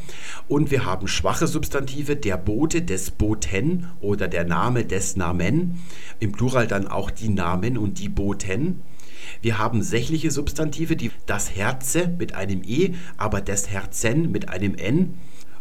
[0.47, 5.79] Und wir haben schwache Substantive, der Bote des Boten oder der Name des Namen,
[6.19, 8.81] im Plural dann auch die Namen und die Boten.
[9.41, 14.75] Wir haben sächliche Substantive, die das Herze mit einem E, aber des Herzen mit einem
[14.75, 15.17] N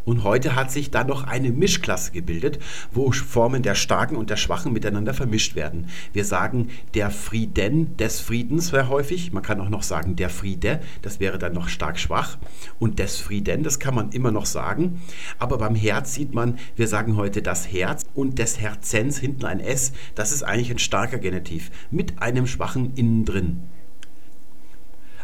[0.09, 2.59] Und heute hat sich da noch eine Mischklasse gebildet,
[2.93, 5.89] wo Formen der Starken und der Schwachen miteinander vermischt werden.
[6.15, 9.35] Wir sagen der Frieden des Friedens sehr häufig.
[9.35, 12.39] Man kann auch noch sagen der Friede, das wäre dann noch stark schwach.
[12.79, 15.03] Und des Frieden, das kann man immer noch sagen.
[15.39, 19.61] Aber beim Herz sieht man, wir sagen heute das Herz und des Herzens hinten ein
[19.61, 19.93] S.
[20.15, 23.61] Das ist eigentlich ein starker Genitiv mit einem schwachen innen drin.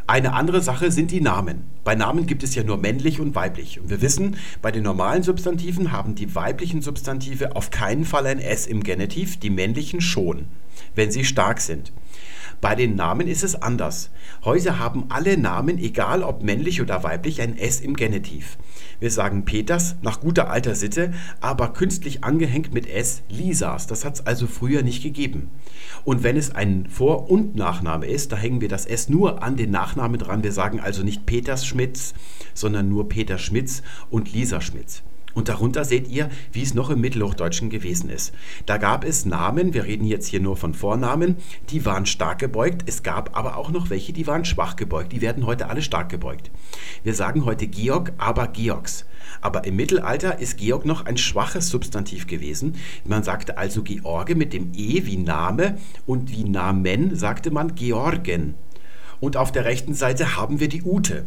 [0.07, 1.65] Eine andere Sache sind die Namen.
[1.83, 3.81] Bei Namen gibt es ja nur männlich und weiblich.
[3.81, 8.39] Und wir wissen, bei den normalen Substantiven haben die weiblichen Substantive auf keinen Fall ein
[8.39, 10.45] S im Genitiv, die männlichen schon,
[10.95, 11.91] wenn sie stark sind.
[12.65, 14.09] Bei den Namen ist es anders.
[14.43, 18.57] Heute haben alle Namen, egal ob männlich oder weiblich, ein S im Genitiv.
[19.01, 21.13] Wir sagen Peters nach guter alter Sitte,
[21.43, 23.87] aber künstlich angehängt mit S Lisas.
[23.87, 25.51] Das hat es also früher nicht gegeben.
[26.07, 29.57] Und wenn es ein Vor- und Nachname ist, da hängen wir das S nur an
[29.57, 30.43] den Nachnamen dran.
[30.43, 32.15] Wir sagen also nicht Peters Schmitz,
[32.55, 35.03] sondern nur Peter Schmitz und Lisa Schmitz.
[35.35, 38.33] Und darunter seht ihr, wie es noch im Mittelhochdeutschen gewesen ist.
[38.67, 41.37] Da gab es Namen, wir reden jetzt hier nur von Vornamen,
[41.71, 42.85] die waren stark gebeugt.
[42.87, 45.13] Es gab aber auch noch welche, die waren schwach gebeugt.
[45.13, 46.51] Die werden heute alle stark gebeugt.
[47.03, 49.07] Wir sagen heute Georg, aber Georgs.
[49.41, 52.77] Aber im Mittelalter ist Georg noch ein schwaches Substantiv gewesen.
[53.05, 58.55] Man sagte also George mit dem E wie Name und wie Namen sagte man Georgen.
[59.21, 61.25] Und auf der rechten Seite haben wir die Ute.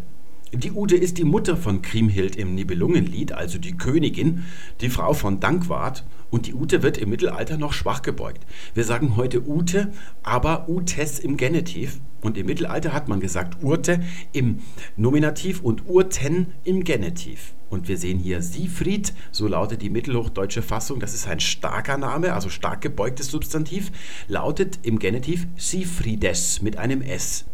[0.54, 4.46] Die Ute ist die Mutter von Kriemhild im Nibelungenlied, also die Königin,
[4.80, 6.06] die Frau von Dankwart.
[6.30, 8.46] Und die Ute wird im Mittelalter noch schwach gebeugt.
[8.74, 9.92] Wir sagen heute Ute,
[10.24, 12.00] aber Utes im Genitiv.
[12.22, 14.60] Und im Mittelalter hat man gesagt Urte im
[14.96, 17.54] Nominativ und Urten im Genitiv.
[17.70, 21.02] Und wir sehen hier Siegfried, so lautet die mittelhochdeutsche Fassung.
[21.02, 23.92] Das ist ein starker Name, also stark gebeugtes Substantiv.
[24.30, 27.46] Lautet im Genitiv Siegfriedes mit einem S.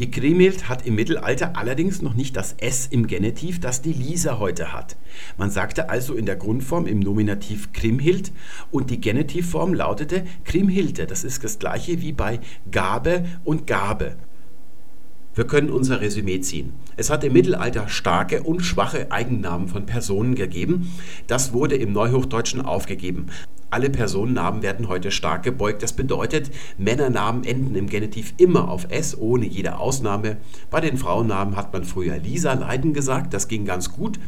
[0.00, 4.40] Die Kriemhild hat im Mittelalter allerdings noch nicht das S im Genitiv, das die Lisa
[4.40, 4.96] heute hat.
[5.38, 8.32] Man sagte also in der Grundform im Nominativ Krimhild
[8.72, 11.06] und die Genitivform lautete Krimhilde.
[11.06, 12.40] Das ist das gleiche wie bei
[12.72, 14.16] Gabe und Gabe.
[15.36, 16.72] Wir können unser Resümee ziehen.
[16.96, 20.92] Es hat im Mittelalter starke und schwache Eigennamen von Personen gegeben.
[21.28, 23.26] Das wurde im Neuhochdeutschen aufgegeben.
[23.74, 25.82] Alle Personennamen werden heute stark gebeugt.
[25.82, 30.36] Das bedeutet, Männernamen enden im Genitiv immer auf S, ohne jede Ausnahme.
[30.70, 34.20] Bei den Frauennamen hat man früher Lisa Leiden gesagt, das ging ganz gut.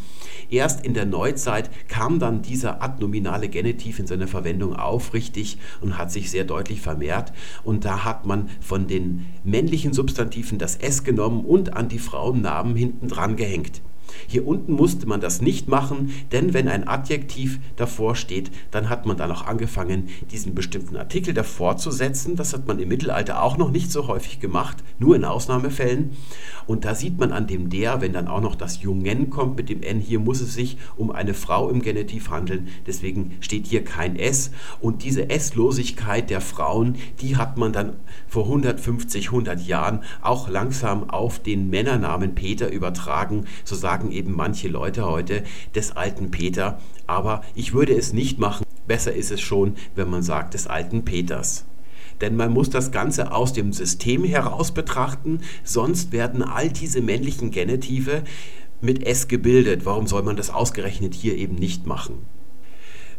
[0.51, 6.11] Erst in der Neuzeit kam dann dieser adnominale Genitiv in seiner Verwendung aufrichtig und hat
[6.11, 7.33] sich sehr deutlich vermehrt.
[7.63, 12.75] Und da hat man von den männlichen Substantiven das S genommen und an die Frauennamen
[12.75, 13.81] hinten dran gehängt.
[14.27, 19.07] Hier unten musste man das nicht machen, denn wenn ein Adjektiv davor steht, dann hat
[19.07, 22.37] man dann auch angefangen, diesen bestimmten Artikel davor zu setzen.
[22.37, 26.13] Das hat man im Mittelalter auch noch nicht so häufig gemacht, nur in Ausnahmefällen.
[26.67, 29.69] Und da sieht man an dem der, wenn dann auch noch das Jungen kommt mit
[29.69, 32.69] dem N, hier muss es sich um eine Frau im Genitiv handeln.
[32.87, 34.51] Deswegen steht hier kein S.
[34.81, 37.95] Und diese S-Losigkeit der Frauen, die hat man dann
[38.27, 43.47] vor 150, 100 Jahren auch langsam auf den Männernamen Peter übertragen.
[43.65, 45.43] So sagen eben manche Leute heute
[45.75, 46.81] des alten Peter.
[47.07, 48.65] Aber ich würde es nicht machen.
[48.87, 51.65] Besser ist es schon, wenn man sagt des alten Peters
[52.21, 57.51] denn man muss das Ganze aus dem System heraus betrachten, sonst werden all diese männlichen
[57.51, 58.23] Genitive
[58.81, 59.85] mit S gebildet.
[59.85, 62.25] Warum soll man das ausgerechnet hier eben nicht machen?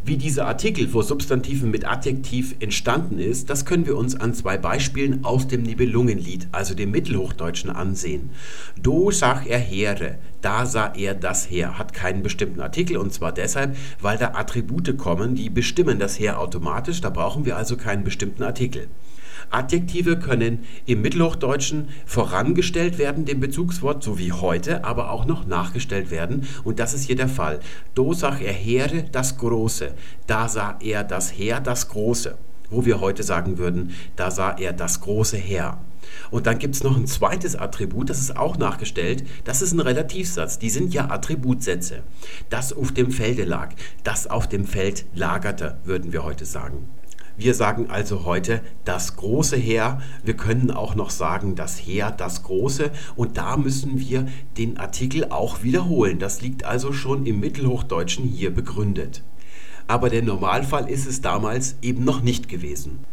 [0.07, 4.57] Wie dieser Artikel vor Substantiven mit Adjektiv entstanden ist, das können wir uns an zwei
[4.57, 8.29] Beispielen aus dem Nibelungenlied, also dem Mittelhochdeutschen, ansehen.
[8.81, 13.33] Do sag er Heere, da sah er das Heer, hat keinen bestimmten Artikel und zwar
[13.33, 18.05] deshalb, weil da Attribute kommen, die bestimmen das Heer automatisch, da brauchen wir also keinen
[18.05, 18.87] bestimmten Artikel.
[19.49, 26.11] Adjektive können im Mittelhochdeutschen vorangestellt werden, dem Bezugswort, so wie heute, aber auch noch nachgestellt
[26.11, 26.47] werden.
[26.63, 27.59] Und das ist hier der Fall.
[27.95, 29.93] Do sah er Heere das Große,
[30.27, 32.37] da sah er das Heer das Große.
[32.69, 35.79] Wo wir heute sagen würden, da sah er das große Heer.
[36.31, 39.25] Und dann gibt es noch ein zweites Attribut, das ist auch nachgestellt.
[39.45, 40.59] Das ist ein Relativsatz.
[40.59, 42.03] Die sind ja Attributsätze.
[42.49, 43.69] Das auf dem Felde lag,
[44.03, 46.89] das auf dem Feld lagerte, würden wir heute sagen.
[47.39, 50.01] Wir sagen also heute das große Heer.
[50.23, 52.89] Wir können auch noch sagen das Heer, das große.
[53.15, 54.27] Und da müssen wir
[54.57, 56.17] den Artikel auch wiederholen.
[56.17, 59.21] Das liegt also schon im Mittelhochdeutschen hier begründet.
[59.85, 63.05] Aber der Normalfall ist es damals eben noch nicht gewesen.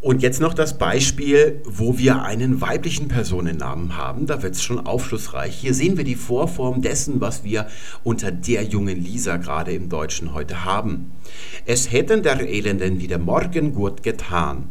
[0.00, 4.26] Und jetzt noch das Beispiel, wo wir einen weiblichen Personennamen haben.
[4.26, 5.56] Da wird es schon aufschlussreich.
[5.56, 7.66] Hier sehen wir die Vorform dessen, was wir
[8.04, 11.10] unter der jungen Lisa gerade im Deutschen heute haben.
[11.66, 14.68] Es hätten der Elenden wieder morgen gut getan.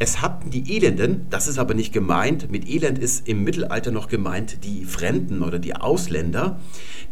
[0.00, 4.08] Es hatten die Elenden, das ist aber nicht gemeint, mit Elend ist im Mittelalter noch
[4.08, 6.60] gemeint die Fremden oder die Ausländer,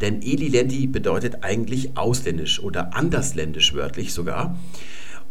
[0.03, 4.59] denn Elilendi bedeutet eigentlich ausländisch oder andersländisch wörtlich sogar.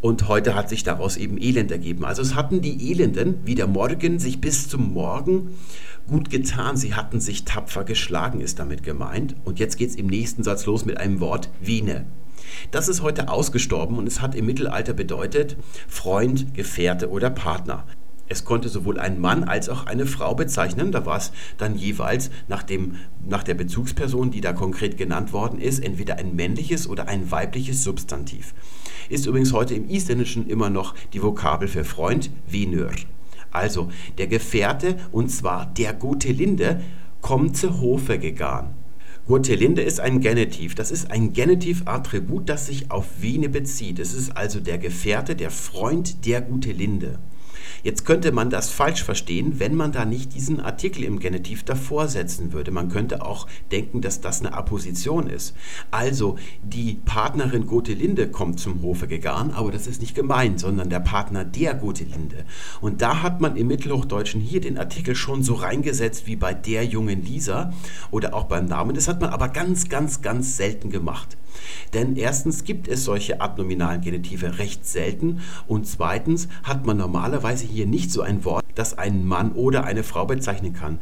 [0.04, 2.04] Und heute hat sich daraus eben Elend ergeben.
[2.04, 5.51] Also es hatten die Elenden, wie der Morgen, sich bis zum Morgen
[6.10, 6.76] gut getan.
[6.76, 9.38] Sie hatten sich tapfer geschlagen, ist damit gemeint.
[9.45, 12.06] Und jetzt geht es im nächsten Satz los mit einem Wort Wiene.
[12.70, 15.56] Das ist heute ausgestorben und es hat im Mittelalter bedeutet
[15.88, 17.86] Freund, Gefährte oder Partner.
[18.34, 20.92] Es konnte sowohl ein Mann als auch eine Frau bezeichnen.
[20.92, 22.96] Da war es dann jeweils nach, dem,
[23.30, 27.84] nach der Bezugsperson, die da konkret genannt worden ist, entweder ein männliches oder ein weibliches
[27.84, 28.56] Substantiv.
[29.08, 32.90] Ist übrigens heute im Isländischen immer noch die Vokabel für Freund, Venör.
[33.52, 36.82] Also der Gefährte, und zwar der gute Linde,
[37.22, 38.74] kommt zu Hofe gegangen.
[39.28, 40.74] Gurtelinde ist ein Genitiv.
[40.74, 44.00] Das ist ein Genitivattribut, das sich auf Vene bezieht.
[44.00, 47.20] Es ist also der Gefährte, der Freund, der gute Linde.
[47.84, 52.08] Jetzt könnte man das falsch verstehen, wenn man da nicht diesen Artikel im Genitiv davor
[52.08, 52.72] setzen würde.
[52.72, 55.54] Man könnte auch denken, dass das eine Apposition ist.
[55.92, 61.02] Also die Partnerin Gotelinde kommt zum Hofe gegangen, aber das ist nicht gemeint, sondern der
[61.02, 62.46] Partner der Gotelinde.
[62.80, 66.86] Und da hat man im Mittelhochdeutschen hier den Artikel schon so reingesetzt wie bei der
[66.86, 67.74] jungen Lisa
[68.12, 68.96] oder auch beim Namen.
[68.96, 71.36] Das hat man aber ganz, ganz, ganz selten gemacht.
[71.93, 77.86] Denn erstens gibt es solche abnominalen Genitive recht selten und zweitens hat man normalerweise hier
[77.86, 80.99] nicht so ein Wort, das einen Mann oder eine Frau bezeichnen kann.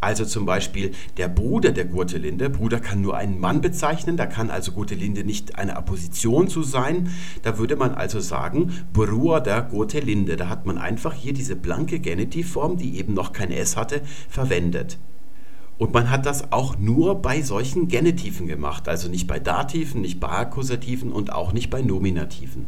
[0.00, 2.50] Also zum Beispiel der Bruder der Gurtelinde.
[2.50, 7.10] Bruder kann nur einen Mann bezeichnen, da kann also Gurtelinde nicht eine Apposition zu sein.
[7.42, 10.36] Da würde man also sagen, Bruder der Gurtelinde.
[10.36, 14.98] Da hat man einfach hier diese blanke Genitivform, die eben noch kein S hatte, verwendet.
[15.78, 20.20] Und man hat das auch nur bei solchen Genitiven gemacht, also nicht bei Dativen, nicht
[20.20, 22.66] bei Akkusativen und auch nicht bei Nominativen.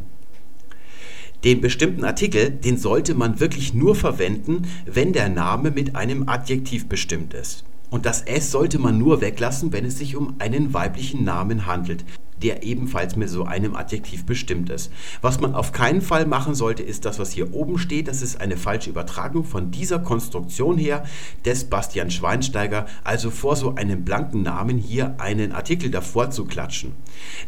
[1.43, 6.87] Den bestimmten Artikel, den sollte man wirklich nur verwenden, wenn der Name mit einem Adjektiv
[6.87, 7.63] bestimmt ist.
[7.89, 12.05] Und das S sollte man nur weglassen, wenn es sich um einen weiblichen Namen handelt
[12.41, 14.91] der ebenfalls mit so einem Adjektiv bestimmt ist.
[15.21, 18.07] Was man auf keinen Fall machen sollte, ist das, was hier oben steht.
[18.07, 21.03] Das ist eine falsche Übertragung von dieser Konstruktion her
[21.45, 26.93] des Bastian Schweinsteiger, also vor so einem blanken Namen hier einen Artikel davor zu klatschen.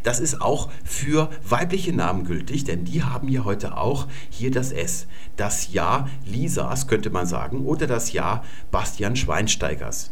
[0.04, 4.72] Das ist auch für weibliche Namen gültig, denn die haben ja heute auch hier das
[4.72, 5.08] S.
[5.38, 10.12] Das Ja Lisas könnte man sagen oder das Ja Bastian Schweinsteigers.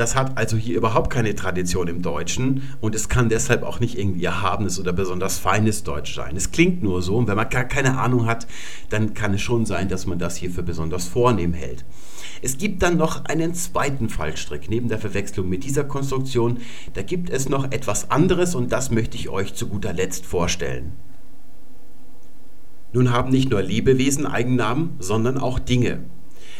[0.00, 3.98] Das hat also hier überhaupt keine Tradition im Deutschen und es kann deshalb auch nicht
[3.98, 6.36] irgendwie erhabenes oder besonders feines Deutsch sein.
[6.36, 8.46] Es klingt nur so und wenn man gar keine Ahnung hat,
[8.88, 11.84] dann kann es schon sein, dass man das hier für besonders vornehm hält.
[12.40, 16.62] Es gibt dann noch einen zweiten Fallstrick neben der Verwechslung mit dieser Konstruktion.
[16.94, 20.92] Da gibt es noch etwas anderes und das möchte ich euch zu guter Letzt vorstellen.
[22.94, 26.04] Nun haben nicht nur Lebewesen Eigennamen, sondern auch Dinge.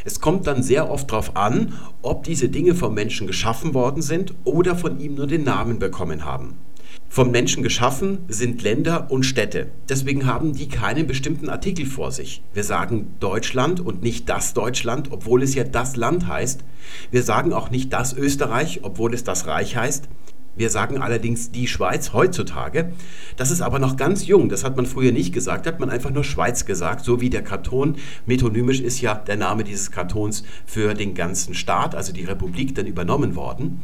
[0.04, 4.34] Es kommt dann sehr oft darauf an, ob diese Dinge vom Menschen geschaffen worden sind
[4.44, 6.58] oder von ihm nur den Namen bekommen haben.
[7.08, 9.66] Vom Menschen geschaffen sind Länder und Städte.
[9.88, 12.40] Deswegen haben die keinen bestimmten Artikel vor sich.
[12.54, 16.60] Wir sagen Deutschland und nicht das Deutschland, obwohl es ja das Land heißt.
[17.10, 20.08] Wir sagen auch nicht das Österreich, obwohl es das Reich heißt.
[20.56, 22.92] Wir sagen allerdings die Schweiz heutzutage.
[23.36, 24.48] Das ist aber noch ganz jung.
[24.48, 25.66] Das hat man früher nicht gesagt.
[25.66, 27.96] Hat man einfach nur Schweiz gesagt, so wie der Kanton.
[28.26, 32.86] Metonymisch ist ja der Name dieses Kantons für den ganzen Staat, also die Republik, dann
[32.86, 33.80] übernommen worden.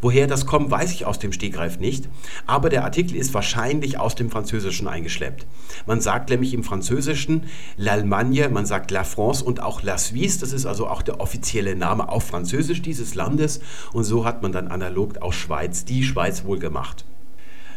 [0.00, 2.08] Woher das kommt, weiß ich aus dem Stegreif nicht.
[2.46, 5.46] Aber der Artikel ist wahrscheinlich aus dem Französischen eingeschleppt.
[5.86, 7.44] Man sagt nämlich im Französischen
[7.78, 10.40] l'Allemagne, man sagt la France und auch la Suisse.
[10.40, 13.60] Das ist also auch der offizielle Name auf Französisch dieses Landes.
[13.92, 17.04] Und so hat man dann analog aus Schweiz die Schweiz wohl gemacht.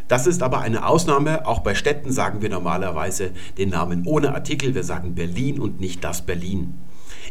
[0.07, 1.47] Das ist aber eine Ausnahme.
[1.47, 4.75] Auch bei Städten sagen wir normalerweise den Namen ohne Artikel.
[4.75, 6.73] Wir sagen Berlin und nicht das Berlin.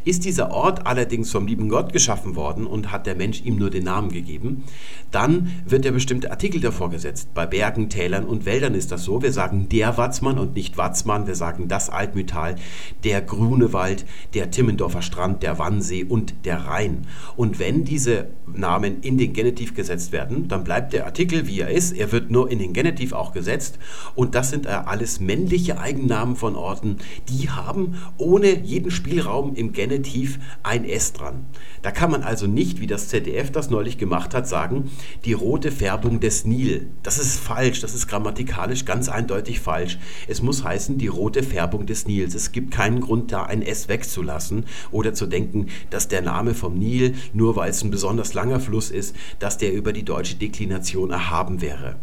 [0.05, 3.68] Ist dieser Ort allerdings vom lieben Gott geschaffen worden und hat der Mensch ihm nur
[3.68, 4.64] den Namen gegeben,
[5.11, 7.34] dann wird der bestimmte Artikel davor gesetzt.
[7.34, 9.22] Bei Bergen, Tälern und Wäldern ist das so.
[9.22, 11.26] Wir sagen der Watzmann und nicht Watzmann.
[11.26, 12.57] Wir sagen das Altmühltal,
[13.05, 17.07] der Grunewald, der Timmendorfer Strand, der Wannsee und der Rhein.
[17.36, 21.70] Und wenn diese Namen in den Genitiv gesetzt werden, dann bleibt der Artikel, wie er
[21.70, 21.92] ist.
[21.92, 23.78] Er wird nur in den Genitiv auch gesetzt.
[24.14, 26.96] Und das sind alles männliche Eigennamen von Orten,
[27.28, 31.47] die haben ohne jeden Spielraum im Genitiv Genitiv ein S dran.
[31.82, 34.88] Da kann man also nicht, wie das ZDF das neulich gemacht hat, sagen,
[35.24, 36.86] die rote Färbung des Nil.
[37.03, 39.99] Das ist falsch, das ist grammatikalisch ganz eindeutig falsch.
[40.28, 42.36] Es muss heißen, die rote Färbung des Nils.
[42.36, 46.78] Es gibt keinen Grund, da ein S wegzulassen oder zu denken, dass der Name vom
[46.78, 51.11] Nil, nur weil es ein besonders langer Fluss ist, dass der über die deutsche Deklination
[51.11, 51.97] erhaben wäre.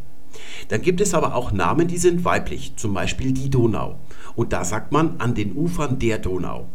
[0.68, 4.00] Dann gibt es aber auch Namen, die sind weiblich, zum Beispiel die Donau.
[4.36, 6.68] Und da sagt man an den Ufern der Donau.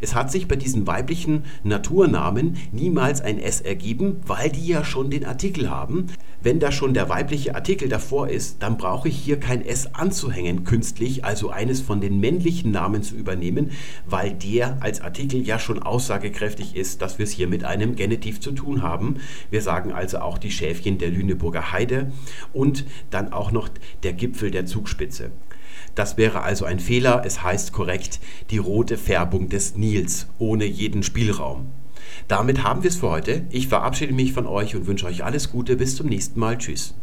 [0.00, 5.10] Es hat sich bei diesen weiblichen Naturnamen niemals ein S ergeben, weil die ja schon
[5.10, 6.06] den Artikel haben.
[6.40, 10.62] Wenn da schon der weibliche Artikel davor ist, dann brauche ich hier kein S anzuhängen
[10.62, 13.72] künstlich, also eines von den männlichen Namen zu übernehmen,
[14.06, 18.40] weil der als Artikel ja schon aussagekräftig ist, dass wir es hier mit einem Genitiv
[18.40, 19.16] zu tun haben.
[19.50, 22.12] Wir sagen also auch die Schäfchen der Lüneburger Heide
[22.52, 23.68] und dann auch noch
[24.04, 25.32] der Gipfel der Zugspitze.
[25.98, 27.22] Das wäre also ein Fehler.
[27.26, 28.20] Es heißt korrekt
[28.50, 31.72] die rote Färbung des Nils ohne jeden Spielraum.
[32.28, 33.46] Damit haben wir es für heute.
[33.50, 35.74] Ich verabschiede mich von euch und wünsche euch alles Gute.
[35.74, 36.56] Bis zum nächsten Mal.
[36.56, 36.94] Tschüss.